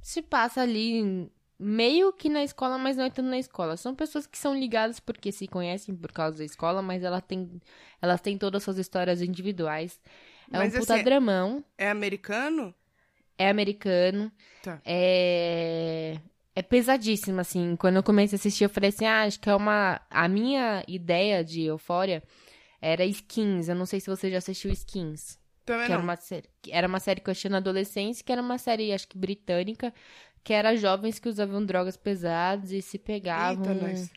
[0.00, 3.76] se passa ali meio que na escola, mas não é tanto na escola.
[3.76, 7.60] São pessoas que são ligadas porque se conhecem por causa da escola, mas ela tem,
[8.00, 10.00] elas têm todas as suas histórias individuais.
[10.52, 11.64] É Mas, um puta assim, dramão.
[11.78, 12.74] É americano?
[13.38, 14.30] É americano.
[14.62, 14.80] Tá.
[14.84, 16.16] É.
[16.54, 17.76] É pesadíssimo, assim.
[17.76, 20.00] Quando eu comecei a assistir, eu falei assim: ah, acho que é uma.
[20.10, 22.22] A minha ideia de Eufória
[22.80, 23.68] era Skins.
[23.68, 25.38] Eu não sei se você já assistiu Skins.
[25.64, 26.04] Também Que era não.
[26.04, 28.92] uma, série, que era uma série que eu achei na adolescência, que era uma série,
[28.92, 29.94] acho que britânica,
[30.42, 33.64] que era jovens que usavam drogas pesadas e se pegavam.
[33.64, 34.10] Eita, nós.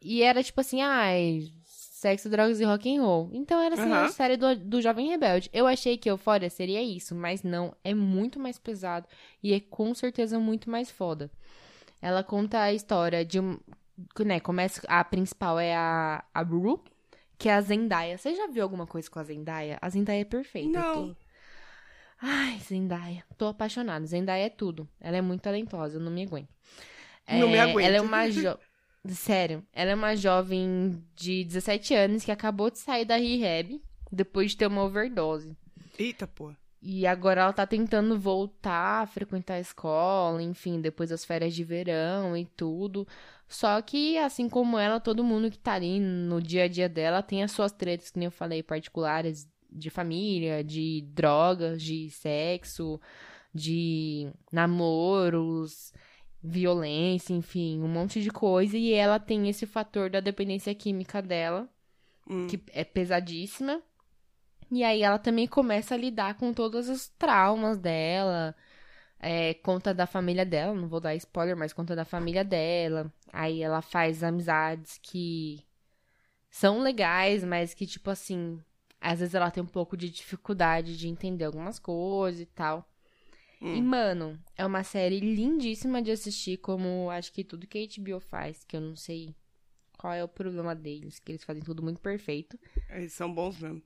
[0.00, 1.52] E era tipo assim, ai,
[1.98, 3.30] sexo, drogas e rock and roll.
[3.32, 4.08] Então era assim, a Aham.
[4.08, 5.50] série do, do Jovem Rebelde.
[5.52, 9.06] Eu achei que Euphoria seria isso, mas não, é muito mais pesado
[9.42, 11.30] e é com certeza muito mais foda.
[12.00, 13.58] Ela conta a história de um,
[14.24, 16.78] né, começa, a principal é a, a Rue,
[17.36, 18.16] que é a Zendaya.
[18.16, 19.78] Você já viu alguma coisa com a Zendaya?
[19.82, 20.78] A Zendaya é perfeita.
[20.78, 21.08] Não.
[21.14, 21.16] tô-
[22.20, 23.24] Ai, Zendaya.
[23.36, 24.04] Tô apaixonada.
[24.06, 24.88] Zendaya é tudo.
[25.00, 26.48] Ela é muito talentosa, eu não me aguento.
[27.28, 27.86] Não me É, aguento.
[27.86, 28.58] Ela é uma jo...
[29.14, 33.80] Sério, ela é uma jovem de 17 anos que acabou de sair da rehab
[34.10, 35.56] depois de ter uma overdose.
[35.98, 36.52] Eita, pô.
[36.80, 41.64] E agora ela tá tentando voltar a frequentar a escola, enfim, depois das férias de
[41.64, 43.06] verão e tudo.
[43.48, 47.22] Só que, assim como ela, todo mundo que tá ali no dia a dia dela
[47.22, 53.00] tem as suas tretas, que nem eu falei, particulares de família, de drogas, de sexo,
[53.52, 55.92] de namoros,
[56.42, 58.76] violência, enfim, um monte de coisa.
[58.76, 61.68] E ela tem esse fator da dependência química dela,
[62.28, 62.46] Hum.
[62.46, 63.82] que é pesadíssima.
[64.70, 68.54] E aí ela também começa a lidar com todos os traumas dela.
[69.20, 73.12] É, conta da família dela, não vou dar spoiler, mas conta da família dela.
[73.32, 75.64] Aí ela faz amizades que
[76.50, 78.60] são legais, mas que, tipo assim,
[79.00, 82.87] às vezes ela tem um pouco de dificuldade de entender algumas coisas e tal.
[83.60, 83.76] Hum.
[83.76, 88.20] E, mano, é uma série lindíssima de assistir, como acho que tudo que a HBO
[88.20, 89.34] faz, que eu não sei
[89.98, 92.58] qual é o problema deles, que eles fazem tudo muito perfeito.
[92.90, 93.82] Eles são bons mesmo.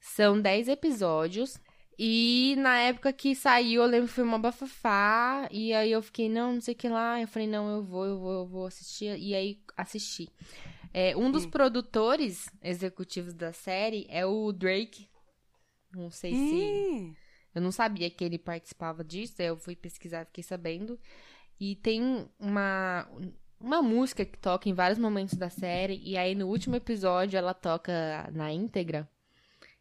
[0.00, 1.58] São 10 episódios.
[1.98, 5.48] E na época que saiu, eu lembro que foi uma bafafá.
[5.52, 7.20] E aí eu fiquei, não, não sei o que lá.
[7.20, 9.16] Eu falei, não, eu vou, eu vou, eu vou assistir.
[9.18, 10.28] E aí assisti.
[10.92, 11.50] É, um dos Hum.
[11.50, 15.08] produtores executivos da série é o Drake.
[15.94, 17.16] Não sei se.
[17.54, 20.98] Eu não sabia que ele participava disso, aí eu fui pesquisar, fiquei sabendo.
[21.60, 23.08] E tem uma,
[23.60, 27.54] uma música que toca em vários momentos da série, e aí no último episódio ela
[27.54, 29.08] toca na íntegra.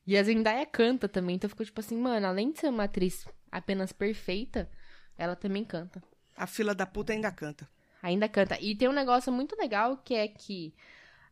[0.06, 3.26] E a Zendaya canta também, então ficou tipo assim, mano, além de ser uma atriz
[3.52, 4.70] apenas perfeita,
[5.18, 6.04] ela também canta.
[6.36, 7.70] a fila da puta ainda canta.
[8.02, 8.60] Ainda canta.
[8.60, 10.74] E tem um negócio muito legal que é que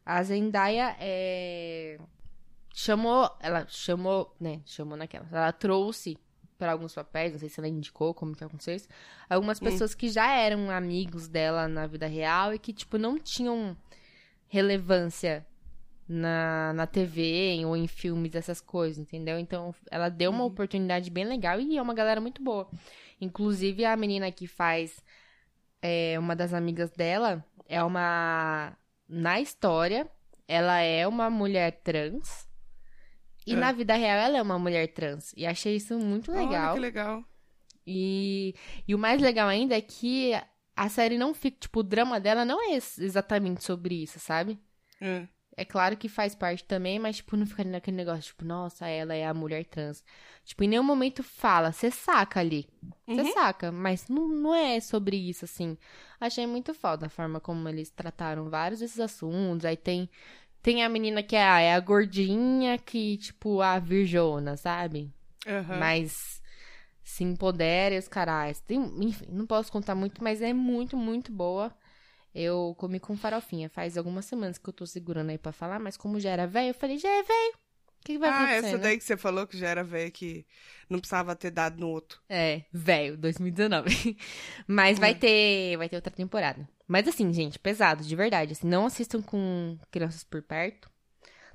[0.06, 2.00] a Zendaya é...
[2.74, 6.18] chamou, ela chamou, né, chamou naquela, ela trouxe
[6.60, 8.90] para alguns papéis, não sei se ela indicou como que aconteceu isso,
[9.30, 13.76] algumas pessoas que já eram amigos dela na vida real e que, tipo, não tinham
[14.50, 15.48] relevância
[16.08, 19.40] na, na TV ou em filmes, essas coisas, entendeu?
[19.40, 22.70] Então, ela deu uma oportunidade bem legal e é uma galera muito boa.
[23.22, 25.02] Inclusive, a menina que faz
[25.82, 28.76] é, uma das amigas dela é uma.
[29.08, 30.10] Na história,
[30.48, 32.49] ela é uma mulher trans.
[33.50, 33.58] E É.
[33.58, 35.34] na vida real, ela é uma mulher trans.
[35.36, 36.74] E achei isso muito Olha legal.
[36.76, 37.24] que legal.
[37.86, 38.54] E,
[38.88, 40.32] e o mais legal ainda é que
[40.76, 41.58] a série não fica.
[41.60, 44.60] Tipo, o drama dela não é ex- exatamente sobre isso, sabe?
[45.02, 45.28] É.
[45.58, 49.14] É claro que faz parte também, mas, tipo, não fica naquele negócio, tipo, nossa, ela
[49.14, 50.02] é a mulher trans.
[50.46, 52.66] Tipo, em nenhum momento fala, você saca ali.
[53.06, 53.34] Você Uhum.
[53.34, 55.78] saca, mas não, não é sobre isso, assim.
[56.18, 59.66] Achei muito foda a forma como eles trataram vários desses assuntos.
[59.66, 60.10] Aí tem,
[60.62, 65.12] tem a menina que é a, é a gordinha que, tipo, a virjona, sabe?
[65.48, 65.80] Aham.
[65.80, 66.42] Mas
[67.04, 68.62] se empodera e os carais.
[68.62, 71.74] Tem, enfim, não posso contar muito, mas é muito, muito boa.
[72.34, 73.70] Eu comi com farofinha.
[73.70, 76.70] Faz algumas semanas que eu tô segurando aí pra falar, mas como já era velho,
[76.70, 77.69] eu falei, já é velho.
[78.02, 78.66] O que, que vai Ah, acontecer?
[78.68, 78.84] essa né?
[78.84, 80.46] daí que você falou que já era velha, que
[80.90, 82.20] não precisava ter dado no outro.
[82.28, 83.90] É, velho, 2019.
[84.68, 85.20] Mas vai Hum.
[85.20, 86.68] ter, vai ter outra temporada.
[86.88, 88.54] Mas assim, gente, pesado, de verdade.
[88.54, 90.90] Assim, não assistam com crianças por perto.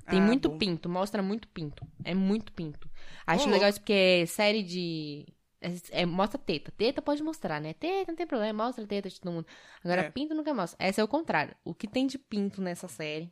[0.07, 0.57] Tem Ah, muito bom.
[0.57, 1.85] pinto, mostra muito pinto.
[2.03, 2.89] É muito pinto.
[3.25, 3.93] Acho Ô, legal isso porque
[4.23, 5.25] é série de.
[5.61, 6.71] É, é- mostra teta.
[6.71, 7.73] Teta pode mostrar, né?
[7.73, 9.47] Teta não tem problema, mostra teta de todo mundo.
[9.83, 10.11] Agora, É.
[10.11, 10.77] pinto nunca mostra.
[10.85, 11.55] Essa é o contrário.
[11.63, 13.31] O que tem de pinto nessa série,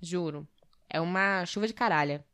[0.00, 0.46] juro,
[0.88, 2.24] é uma chuva de caralha.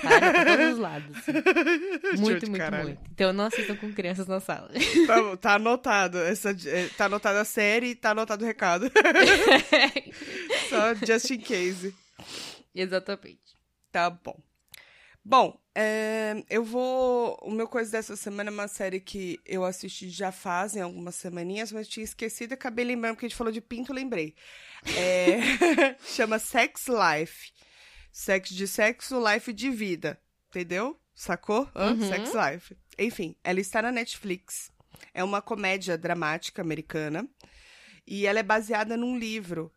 [0.00, 1.16] Caralho pra todos os lados.
[1.18, 1.32] assim.
[2.20, 2.84] Muito, muito, caralho.
[2.84, 3.02] muito.
[3.12, 4.70] Então não assistam com crianças na sala.
[5.06, 6.18] Tá, tá anotado.
[6.18, 8.90] Essa, eh, tá anotada a série e tá anotado o recado.
[10.68, 11.94] Só just in case.
[12.74, 13.56] Exatamente.
[13.92, 14.36] Tá bom.
[15.24, 17.38] Bom, é, eu vou.
[17.42, 21.72] O meu coisa dessa semana é uma série que eu assisti já fazem algumas semaninhas,
[21.72, 24.34] mas tinha esquecido e acabei lembrando porque a gente falou de pinto, lembrei.
[24.96, 25.38] É,
[26.04, 27.52] chama Sex Life.
[28.16, 30.20] Sex de sexo, life de vida.
[30.48, 30.96] Entendeu?
[31.12, 31.68] Sacou?
[31.74, 32.08] Uhum.
[32.08, 32.76] Sex Life.
[32.96, 34.70] Enfim, ela está na Netflix.
[35.12, 37.28] É uma comédia dramática americana.
[38.06, 39.72] E ela é baseada num livro.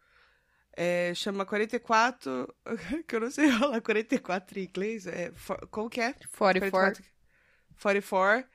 [0.75, 2.53] É, chama 44.
[3.07, 5.07] Que eu não sei falar 44 em inglês.
[5.07, 6.13] É, for- como que é?
[6.37, 7.03] 44.
[7.81, 8.47] 44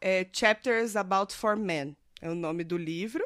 [0.00, 1.96] é, Chapters About For Men.
[2.20, 3.24] É o nome do livro.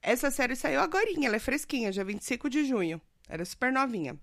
[0.00, 3.00] Essa série saiu agora, ela é fresquinha, dia 25 de junho.
[3.28, 4.16] Era super novinha.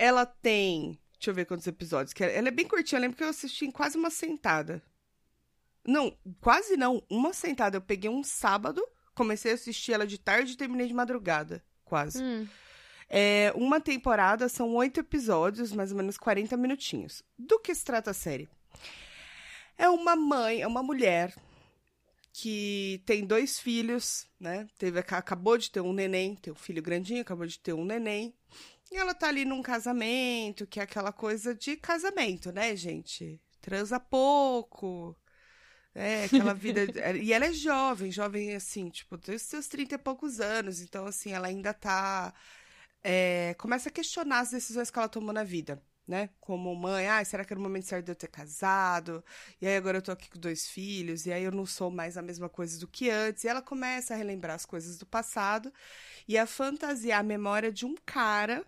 [0.00, 0.98] Ela tem.
[1.18, 2.14] Deixa eu ver quantos episódios.
[2.14, 4.82] Que ela é bem curtinha, eu lembro que eu assisti em quase uma sentada.
[5.86, 7.02] Não, quase não.
[7.10, 7.76] Uma sentada.
[7.76, 8.82] Eu peguei um sábado,
[9.14, 11.62] comecei a assistir ela de tarde e terminei de madrugada.
[11.84, 12.22] Quase.
[12.22, 12.48] Hum,
[13.10, 17.22] É, uma temporada são oito episódios, mais ou menos 40 minutinhos.
[17.38, 18.48] Do que se trata a série?
[19.76, 21.34] É uma mãe, é uma mulher
[22.32, 24.66] que tem dois filhos, né?
[24.78, 28.32] Teve, acabou de ter um neném, tem um filho grandinho, acabou de ter um neném.
[28.90, 33.40] E ela tá ali num casamento, que é aquela coisa de casamento, né, gente?
[33.60, 35.16] Transa pouco.
[35.94, 36.80] É, aquela vida.
[37.20, 40.80] e ela é jovem, jovem assim, tipo, tem os seus 30 e poucos anos.
[40.80, 42.34] Então, assim, ela ainda tá.
[43.02, 46.30] é, começa a questionar as decisões que ela tomou na vida, né?
[46.40, 49.24] Como mãe, ah, será que era o momento certo de eu ter casado?
[49.60, 52.16] E aí agora eu tô aqui com dois filhos, e aí eu não sou mais
[52.16, 53.44] a mesma coisa do que antes.
[53.44, 55.72] E ela começa a relembrar as coisas do passado
[56.28, 58.64] e a fantasiar a memória de um cara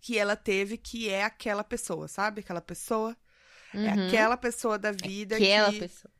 [0.00, 2.40] que ela teve que é aquela pessoa, sabe?
[2.40, 3.16] Aquela pessoa.
[3.72, 4.06] É uhum.
[4.08, 5.78] aquela pessoa da vida Aquela que.
[5.78, 6.12] pessoa.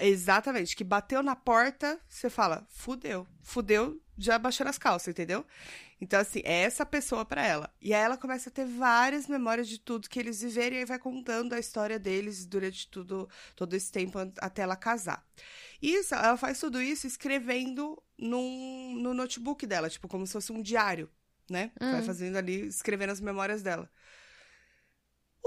[0.00, 3.26] Exatamente, que bateu na porta, você fala, fudeu.
[3.42, 5.44] Fudeu, já baixando as calças, entendeu?
[6.00, 7.74] Então, assim, é essa pessoa pra ela.
[7.82, 10.84] E aí ela começa a ter várias memórias de tudo que eles viveram e aí
[10.84, 15.26] vai contando a história deles durante tudo, todo esse tempo até ela casar.
[15.82, 20.62] Isso, ela faz tudo isso escrevendo num, no notebook dela, tipo, como se fosse um
[20.62, 21.10] diário,
[21.48, 21.72] né?
[21.80, 21.92] Hum.
[21.92, 23.90] Vai fazendo ali, escrevendo as memórias dela.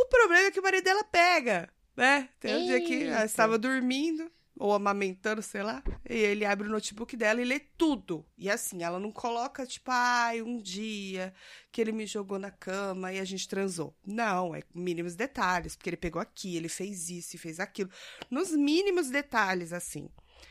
[0.10, 2.30] problema é que o marido dela pega, né?
[2.40, 3.26] Tem um dia que ela Eita.
[3.26, 4.32] estava dormindo,
[4.62, 8.24] ou amamentando, sei lá, e ele abre o notebook dela e lê tudo.
[8.38, 11.34] E assim, ela não coloca, tipo, ai, um dia
[11.72, 13.96] que ele me jogou na cama e a gente transou.
[14.06, 17.90] Não, é mínimos detalhes, porque ele pegou aqui, ele fez isso e fez aquilo.
[18.30, 20.10] Nos mínimos detalhes, assim.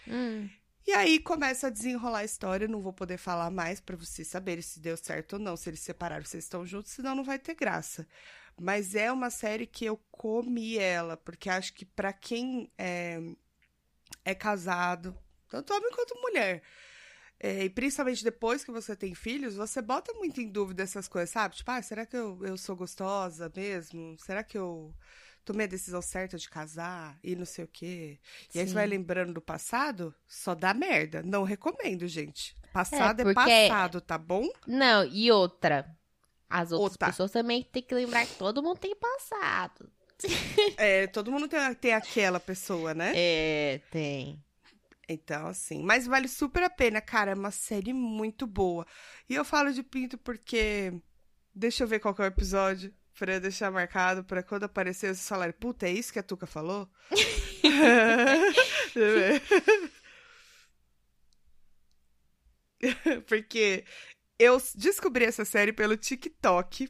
[0.09, 0.49] Hum.
[0.87, 2.69] E aí começa a desenrolar a história.
[2.69, 5.81] Não vou poder falar mais pra vocês saberem se deu certo ou não, se eles
[5.81, 8.07] separaram, se eles estão juntos, senão não vai ter graça.
[8.61, 13.19] Mas é uma série que eu comi ela, porque acho que pra quem é,
[14.25, 15.17] é casado,
[15.49, 16.63] tanto homem quanto mulher,
[17.43, 21.31] é, e principalmente depois que você tem filhos, você bota muito em dúvida essas coisas,
[21.31, 21.57] sabe?
[21.57, 24.19] Tipo, ah, será que eu, eu sou gostosa mesmo?
[24.19, 24.95] Será que eu
[25.45, 27.19] tomei a decisão certa de casar?
[27.23, 28.19] E não sei o quê.
[28.55, 28.75] E aí você Sim.
[28.75, 31.23] vai lembrando do passado, só dá merda.
[31.23, 32.55] Não recomendo, gente.
[32.73, 34.49] Passado é, porque- passado, tá bom?
[34.67, 35.87] Não, e outra.
[36.49, 37.07] As outras Outra.
[37.09, 39.91] pessoas também têm que lembrar que todo mundo tem passado.
[40.77, 43.13] É, todo mundo tem, tem aquela pessoa, né?
[43.15, 44.43] É, tem.
[45.09, 47.33] Então, assim, mas vale super a pena, cara.
[47.33, 48.87] É uma série muito boa.
[49.29, 50.93] E eu falo de Pinto porque.
[51.55, 52.95] Deixa eu ver qual que é o episódio.
[53.21, 56.47] Pra eu deixar marcado pra quando aparecer vocês falarem, puta, é isso que a Tuca
[56.47, 56.89] falou?
[63.29, 63.85] Porque
[64.39, 66.89] eu descobri essa série pelo TikTok.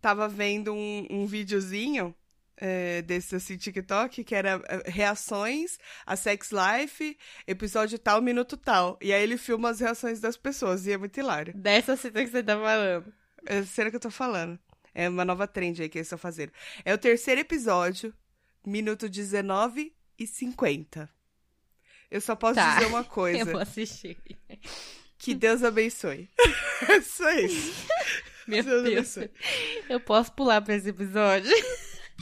[0.00, 2.16] Tava vendo um, um videozinho
[2.56, 8.98] é, desse assim, TikTok, que era é, reações a Sex Life, episódio tal, minuto tal.
[9.02, 11.52] E aí ele filma as reações das pessoas, e é muito hilário.
[11.54, 13.12] Dessa cita que você tá falando.
[13.46, 14.58] É a cena que eu tô falando.
[14.94, 16.52] É uma nova trend aí que eles estão fazendo.
[16.84, 18.14] É o terceiro episódio,
[18.64, 21.10] minuto 19 e 50.
[22.10, 22.74] Eu só posso Tá.
[22.74, 23.44] dizer uma Eu coisa.
[23.44, 24.16] vou assistir.
[25.18, 26.28] Que Deus abençoe.
[26.88, 27.86] É só isso.
[28.46, 29.16] Meu Deus Deus.
[29.18, 29.30] abençoe.
[29.88, 31.50] Eu posso pular pra esse episódio?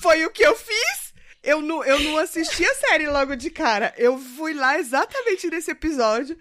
[0.01, 1.13] Foi o que eu fiz.
[1.43, 3.93] Eu não, eu não assisti a série logo de cara.
[3.97, 6.39] Eu fui lá exatamente nesse episódio.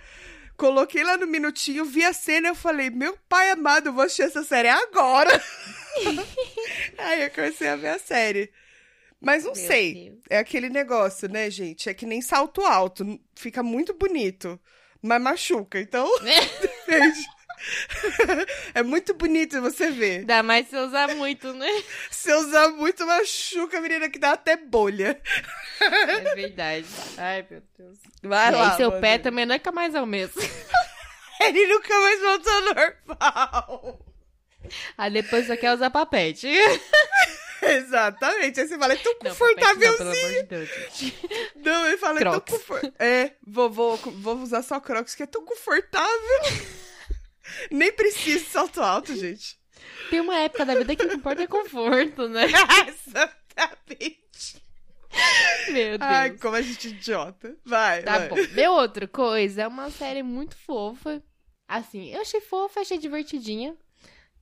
[0.62, 4.04] Coloquei lá no minutinho, vi a cena e eu falei, meu pai amado, eu vou
[4.04, 5.32] assistir essa série agora.
[7.00, 8.52] Aí eu comecei a ver a série.
[9.20, 9.94] Mas não Meu sei.
[9.96, 10.20] Deus.
[10.30, 11.90] É aquele negócio, né, gente?
[11.90, 13.20] É que nem salto alto.
[13.36, 14.60] Fica muito bonito,
[15.02, 15.80] mas machuca.
[15.80, 16.08] Então,
[16.62, 17.26] depende.
[18.74, 20.20] é muito bonito você ver.
[20.20, 21.70] Ainda mais se usar muito, né?
[22.10, 25.20] Se usar muito, machuca, menina, que dá até bolha.
[25.80, 26.86] É verdade.
[27.18, 27.98] Ai, meu Deus.
[28.24, 30.42] Vai e lá, aí seu pé também nunca mais é o mesmo.
[31.42, 34.06] Ele nunca mais voltou ao normal.
[34.98, 36.48] Aí depois você quer usar papete.
[37.62, 38.60] Exatamente.
[38.60, 40.48] Aí você fala, é tão Não, não, confortávelzinho.
[40.52, 41.14] amor de.
[41.56, 42.52] Não, ele fala, é tão Crocs.
[42.54, 42.94] confortável.
[43.00, 46.42] É, vou, vou, vou usar só Crocs, que é tão confortável.
[47.72, 49.60] Nem preciso de salto alto, gente.
[50.10, 52.46] Tem uma época da vida que o que importa é conforto, né?
[52.88, 54.62] Exatamente.
[55.68, 56.02] Meu Deus.
[56.02, 57.58] Ai, como a gente é idiota.
[57.66, 58.30] Vai, Tá vai.
[58.30, 58.36] bom.
[58.54, 61.22] Meu outra coisa é uma série muito fofa.
[61.68, 63.76] Assim, eu achei fofa, achei divertidinha.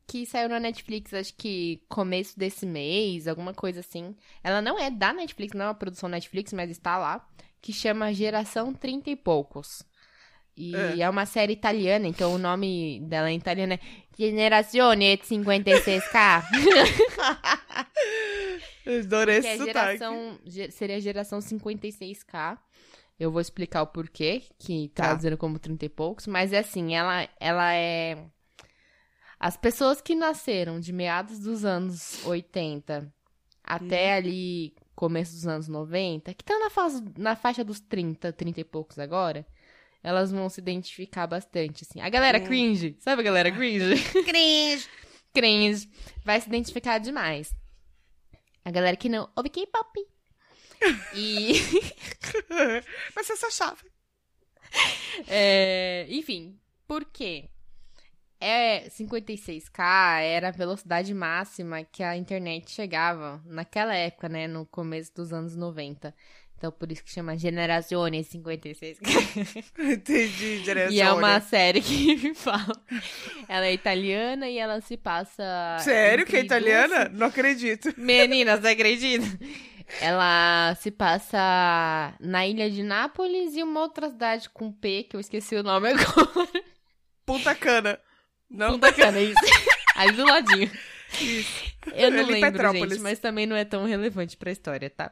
[0.07, 4.15] Que saiu na Netflix, acho que começo desse mês, alguma coisa assim.
[4.43, 7.27] Ela não é da Netflix, não é uma produção Netflix, mas está lá.
[7.61, 9.83] Que chama Geração 30 e Poucos.
[10.61, 10.99] E É.
[10.99, 11.09] é.
[11.09, 13.79] uma série italiana, então o nome dela em italiano é
[14.17, 16.43] Generazione 56K.
[18.85, 19.65] Eu adorei é esse sotaque.
[19.97, 22.57] geração, ge- seria a geração 56K.
[23.19, 25.03] Eu vou explicar o porquê, que Tá.
[25.03, 28.17] traduzindo como 30 e poucos, mas é assim, ela, ela é.
[29.39, 33.09] As pessoas que nasceram de meados dos anos 80
[33.63, 38.59] até ali começo dos anos 90, que estão na, fase, na faixa dos 30, 30
[38.61, 39.45] e poucos agora,
[40.03, 41.99] elas vão se identificar bastante, assim.
[42.01, 42.43] A galera Hum.
[42.45, 43.95] cringe, sabe a galera cringe?
[44.25, 44.87] Cringe.
[45.33, 45.89] cringe,
[46.23, 47.53] vai se identificar demais.
[48.63, 49.99] A galera que não ouve K-pop.
[51.13, 51.53] E,
[53.15, 53.83] Mas você só chave.
[55.27, 57.49] é, enfim, por quê?
[58.39, 65.13] É 56k era a velocidade máxima que a internet chegava naquela época, né, no começo
[65.13, 66.15] dos anos 90.
[66.59, 69.63] Então por isso que chama Generazione 56k.
[69.79, 70.93] Entendi, direção.
[70.93, 72.75] E é uma série que fala.
[73.47, 77.09] Ela é italiana e ela se passa Sério que é entre duas italiana?
[77.13, 77.93] Não acredito.
[77.97, 79.25] Menina, você acredita?
[80.01, 85.19] Ela se passa na ilha de Nápoles e uma outra cidade com P, que eu
[85.21, 86.49] esqueci o nome agora.
[87.25, 87.97] Punta Cana.
[88.49, 88.71] Não?
[88.73, 89.39] Punta Cana, isso.
[89.95, 90.69] Ali do ladinho.
[91.21, 91.73] Isso.
[91.93, 92.89] Eu não Ali em lembro, Petrópolis.
[92.95, 95.11] gente, mas também não é tão relevante pra história, tá?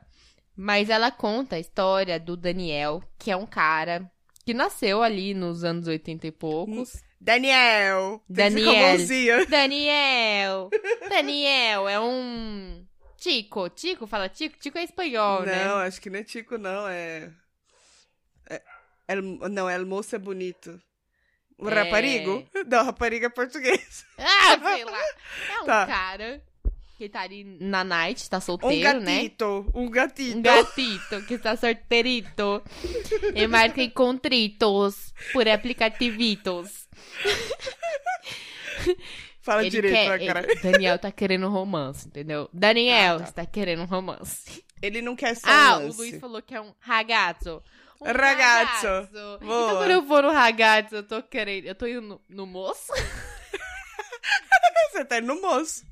[0.57, 4.09] Mas ela conta a história do Daniel, que é um cara
[4.43, 7.03] que nasceu ali nos anos 80 e poucos.
[7.21, 8.21] Daniel.
[8.27, 8.97] Daniel.
[9.47, 10.69] Daniel.
[11.09, 12.85] Daniel é um.
[13.17, 13.69] Tico.
[13.69, 14.57] Tico fala Tico?
[14.59, 15.65] Tico é espanhol, né?
[15.65, 16.87] Não, acho que não é Tico, não.
[16.87, 17.31] É.
[18.49, 18.61] é...
[19.07, 19.21] El...
[19.21, 20.79] Não, El Moço é bonito.
[21.59, 21.73] O É.
[21.83, 22.47] raparigo?
[22.69, 24.05] Não, rapariga é português.
[24.19, 24.99] Ah, sei lá.
[25.55, 25.87] É um Tá.
[25.87, 26.43] cara
[26.97, 29.15] que tá ali na night, tá Um solteiro, né?
[29.17, 29.71] gatito.
[29.73, 30.37] Um gatito.
[30.37, 32.63] Um gatito que está solteirito.
[33.35, 36.87] E marca encontritos por aplicativitos.
[39.41, 40.51] Fala Ele direito, quer, né, cara?
[40.51, 42.49] ele- Daniel tá querendo romance, entendeu?
[42.51, 43.23] Daniel Ah, tá.
[43.25, 44.63] está querendo romance.
[44.81, 45.93] Ele não quer só Ah, um o.
[45.95, 47.63] Luiz falou que é um ragazzo.
[48.01, 48.85] Um Ragazzo.
[48.87, 49.09] ragazzo.
[49.41, 51.65] Então quando eu for no ragazzo, eu tô querendo...
[51.65, 52.91] Eu tô indo no, no moço?
[54.91, 55.85] Você tá indo no moço.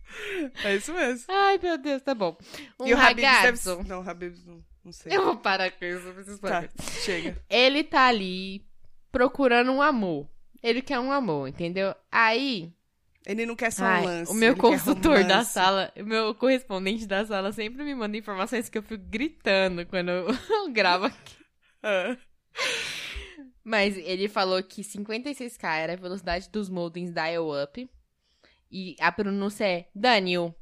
[0.64, 1.26] É isso mesmo.
[1.30, 2.38] Ai, meu Deus, tá bom.
[2.80, 3.76] Um e o Habibs deve ragazzo.
[3.78, 3.84] ser...
[3.86, 5.16] Não, o Habibs não, não sei.
[5.16, 6.70] Eu vou parar com isso, preciso Tá, parar.
[7.04, 7.38] chega.
[7.50, 8.66] Ele tá ali
[9.12, 10.28] procurando um amor.
[10.64, 11.94] Ele quer um amor, entendeu?
[12.12, 12.72] Aí,
[13.26, 14.32] Ele não quer só ai, um lance.
[14.32, 18.78] o meu consultor da sala, o meu correspondente da sala sempre me manda informações que
[18.78, 20.28] eu fico gritando quando eu
[20.74, 21.36] gravo aqui.
[21.84, 22.18] Ah.
[23.64, 27.90] Mas ele falou que 56k era a velocidade dos modems dial-up.
[28.72, 30.55] E a pronúncia é Daniel.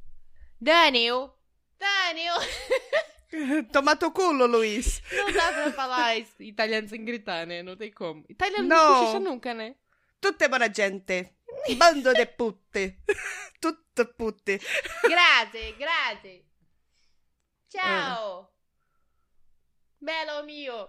[0.59, 1.37] Daniel!
[1.79, 2.35] Daniel!
[3.73, 5.01] Toma teu culo, Luiz.
[5.11, 7.63] Não dá pra falar isso, italiano sem gritar, né?
[7.63, 8.23] Não tem como.
[8.29, 8.93] Italiano Não.
[8.93, 9.75] não cochicha nunca, né?
[10.21, 11.35] Tutte buona gente.
[11.77, 12.99] Bando de putte.
[13.59, 14.59] Tutte putte.
[15.03, 16.45] Grazie, grazie.
[17.69, 18.47] Ciao.
[18.49, 18.52] Ah.
[20.03, 20.87] Bello mio.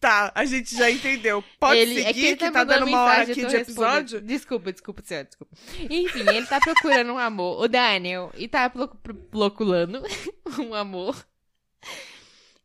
[0.00, 1.42] Tá, a gente já entendeu.
[1.58, 4.20] Pode ele, seguir, é que, ele que, tá, tá dando uma hora aqui de episódio.
[4.20, 5.56] Desculpa, desculpa, senhor, desculpa.
[5.88, 8.70] Enfim, ele tá procurando um amor, o Daniel, e tá
[9.30, 10.02] procurando
[10.58, 11.26] um amor.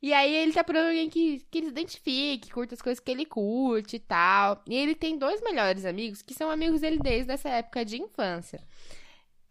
[0.01, 2.99] E aí ele tá procurando alguém que, que ele se identifique, que curta as coisas
[2.99, 4.61] que ele curte e tal.
[4.67, 8.61] E ele tem dois melhores amigos, que são amigos dele desde essa época de infância.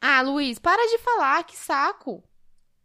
[0.01, 2.23] Ah, Luiz, para de falar, que saco.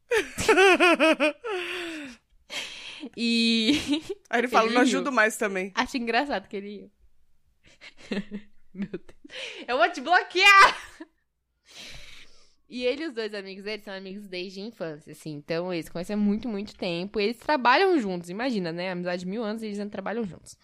[3.16, 3.80] E
[4.30, 4.90] Aí ele fala, Ele não riu.
[4.98, 5.72] ajudo mais também.
[5.76, 6.92] Acho engraçado que ele.
[8.74, 9.36] Meu Deus.
[9.68, 10.78] Eu vou te bloquear!
[12.68, 15.34] E ele e os dois amigos dele são amigos desde a infância, assim.
[15.34, 17.20] Então eles conhecem há muito, muito tempo.
[17.20, 18.92] Eles trabalham juntos, imagina, né?
[18.92, 20.58] Amizade de mil anos e eles ainda trabalham juntos.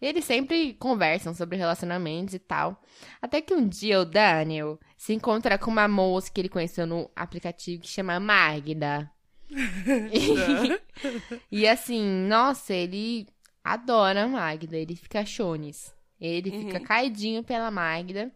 [0.00, 2.80] E eles sempre conversam sobre relacionamentos e tal.
[3.20, 7.10] Até que um dia o Daniel se encontra com uma moça que ele conheceu no
[7.16, 9.10] aplicativo que chama Magda.
[11.50, 13.26] E assim, nossa, ele
[13.64, 15.94] adora a Magda, ele fica chones.
[16.20, 16.84] Ele fica Uhum.
[16.84, 18.32] caidinho pela Magda.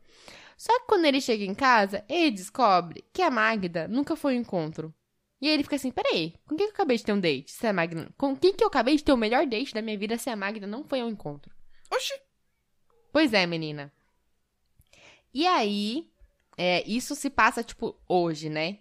[0.56, 4.40] Só que quando ele chega em casa, ele descobre que a Magda nunca foi ao
[4.40, 4.94] encontro.
[5.40, 7.50] E aí ele fica assim, peraí, com quem que eu acabei de ter um date?
[7.50, 8.08] Se a Magda...
[8.16, 10.36] Com quem que eu acabei de ter o melhor date da minha vida se a
[10.36, 11.52] Magda não foi ao encontro?
[11.92, 12.14] Oxi.
[13.12, 13.92] Pois é, menina.
[15.34, 16.08] E aí,
[16.56, 18.78] é, isso se passa, tipo, hoje, né?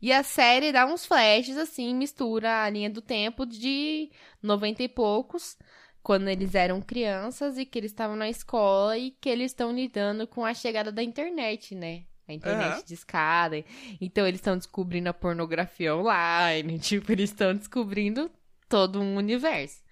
[0.00, 4.10] E a série dá uns flashes, assim, mistura a linha do tempo de
[4.42, 5.56] 90 e poucos,
[6.02, 10.26] quando eles eram crianças e que eles estavam na escola e que eles estão lidando
[10.26, 12.04] com a chegada da internet, né?
[12.28, 12.84] A internet Aham.
[12.84, 13.64] de escada.
[14.00, 16.78] Então, eles estão descobrindo a pornografia online.
[16.78, 18.30] Tipo, eles estão descobrindo
[18.68, 19.82] todo um universo.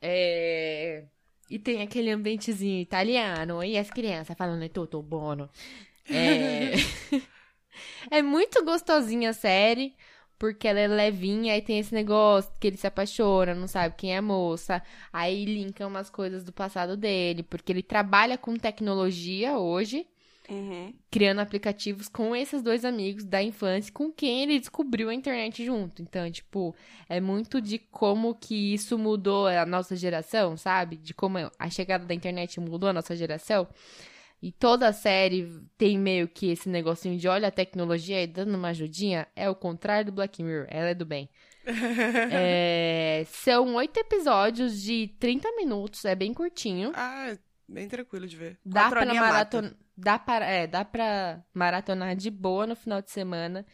[0.00, 1.04] É...
[1.48, 3.62] E tem aquele ambientezinho italiano.
[3.62, 5.48] E as crianças falando tutto buono.
[6.10, 6.72] É...
[8.10, 9.94] é muito gostosinha a série.
[10.38, 14.12] Porque ela é levinha, aí tem esse negócio que ele se apaixona, não sabe quem
[14.12, 14.82] é a moça.
[15.12, 20.04] Aí linka umas coisas do passado dele, porque ele trabalha com tecnologia hoje,
[20.50, 20.92] Uhum.
[21.12, 26.02] criando aplicativos com esses dois amigos da infância, com quem ele descobriu a internet junto.
[26.02, 26.74] Então, tipo,
[27.08, 30.96] é muito de como que isso mudou a nossa geração, sabe?
[30.96, 33.68] De como a chegada da internet mudou a nossa geração.
[34.42, 35.48] E toda a série
[35.78, 39.28] tem meio que esse negocinho de olha a tecnologia e dando uma ajudinha.
[39.36, 40.66] É o contrário do Black Mirror.
[40.68, 41.30] Ela é do bem.
[42.32, 46.04] É, são oito episódios de 30 minutos.
[46.04, 46.90] É bem curtinho.
[46.92, 47.36] ah,
[47.68, 48.58] bem tranquilo de ver.
[48.64, 53.12] Dá Quatro pra, maratona, dá, pra, é, dá pra maratonar de boa no final de
[53.12, 53.64] semana.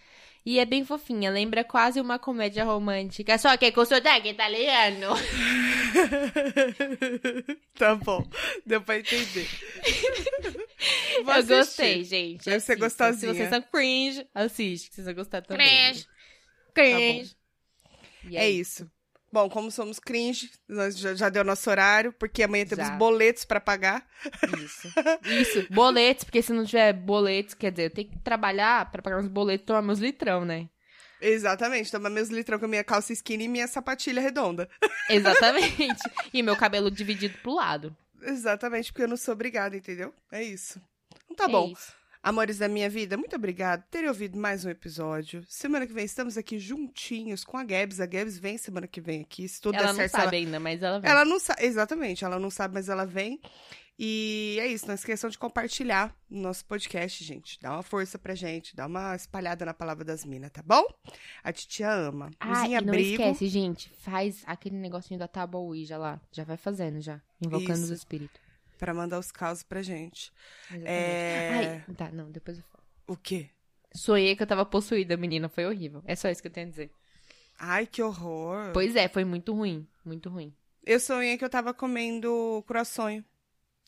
[0.48, 3.36] E é bem fofinha, lembra quase uma comédia romântica.
[3.36, 5.08] Só que com sotaque italiano.
[7.76, 8.26] tá bom,
[8.64, 9.46] deu pra entender.
[11.22, 11.54] Vou Eu assistir.
[11.54, 12.46] gostei, gente.
[12.46, 13.34] Deve ser gostosinha.
[13.34, 15.66] Se vocês são cringe, assiste, que vocês vão gostar também.
[15.68, 16.06] Cringe.
[16.72, 17.36] Cringe.
[18.30, 18.90] E É isso.
[19.30, 22.94] Bom, como somos cringe, nós já, já deu nosso horário, porque amanhã temos Já.
[22.96, 24.06] boletos pra pagar.
[24.64, 24.88] Isso.
[25.24, 25.66] Isso.
[25.70, 29.28] Boletos, porque se não tiver boletos, quer dizer, eu tenho que trabalhar pra pagar uns
[29.28, 30.66] boletos e tomar meus litrão, né?
[31.20, 34.68] Exatamente, tomar meus litrão com a minha calça skinny e minha sapatilha redonda.
[35.10, 36.00] Exatamente.
[36.32, 37.94] e meu cabelo dividido pro lado.
[38.22, 40.14] Exatamente, porque eu não sou obrigada, entendeu?
[40.32, 40.80] É isso.
[41.24, 41.70] Então tá É bom.
[41.70, 41.92] isso.
[42.28, 45.42] Amores da minha vida, muito obrigado por terem ouvido mais um episódio.
[45.48, 48.00] Semana que vem estamos aqui juntinhos com a Gabs.
[48.00, 49.48] A Gabs vem semana que vem aqui.
[49.48, 50.44] Se tudo Ela der não certo, sabe ela...
[50.44, 51.10] ainda, mas ela vai.
[51.10, 51.64] ela não sabe.
[51.64, 53.40] Exatamente, ela não sabe, mas ela vem.
[53.98, 57.59] E é isso, não esqueçam de compartilhar o nosso podcast, gente.
[57.62, 60.84] Dá uma força pra gente, dá uma espalhada na palavra das minas, tá bom?
[61.42, 62.30] A titia ama.
[62.38, 63.90] Ah, Luzinha e não esquece, gente.
[64.00, 66.20] Faz aquele negocinho da tábua Ouija lá.
[66.30, 67.22] Já vai fazendo, já.
[67.40, 67.84] Invocando Isso.
[67.84, 68.47] os espíritos.
[68.78, 70.32] Pra mandar os casos pra gente.
[70.84, 71.82] É.
[71.88, 72.84] Ai, tá, não, depois eu falo.
[73.06, 73.50] O quê?
[73.94, 75.48] Sonhei que eu tava possuída, menina.
[75.48, 76.02] Foi horrível.
[76.06, 76.90] É só isso que eu tenho a dizer.
[77.59, 78.70] Ai, que horror.
[78.72, 79.86] Pois é, foi muito ruim.
[80.05, 80.55] Muito ruim.
[80.86, 83.24] Eu sonhei que eu tava comendo croissant.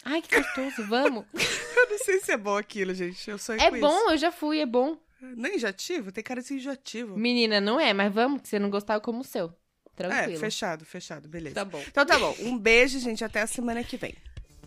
[0.04, 0.86] Ai, que gostoso.
[0.88, 1.24] Vamos.
[1.76, 3.30] Eu não sei se é bom aquilo, gente.
[3.30, 4.92] Eu sonhei É bom, eu já fui, é bom.
[4.92, 5.36] isso.
[5.36, 6.12] Nem enjoativo?
[6.12, 7.16] Tem cara de ser enjoativo.
[7.16, 9.52] Menina, não é, mas vamos, que você não gostar, eu como o seu.
[9.94, 10.36] Tranquilo.
[10.36, 11.54] É, fechado, fechado, beleza.
[11.54, 11.82] Tá bom.
[11.86, 12.34] Então tá bom.
[12.40, 13.24] Um beijo, gente.
[13.24, 14.14] Até a semana que vem.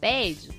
[0.04, 0.52] Beijo.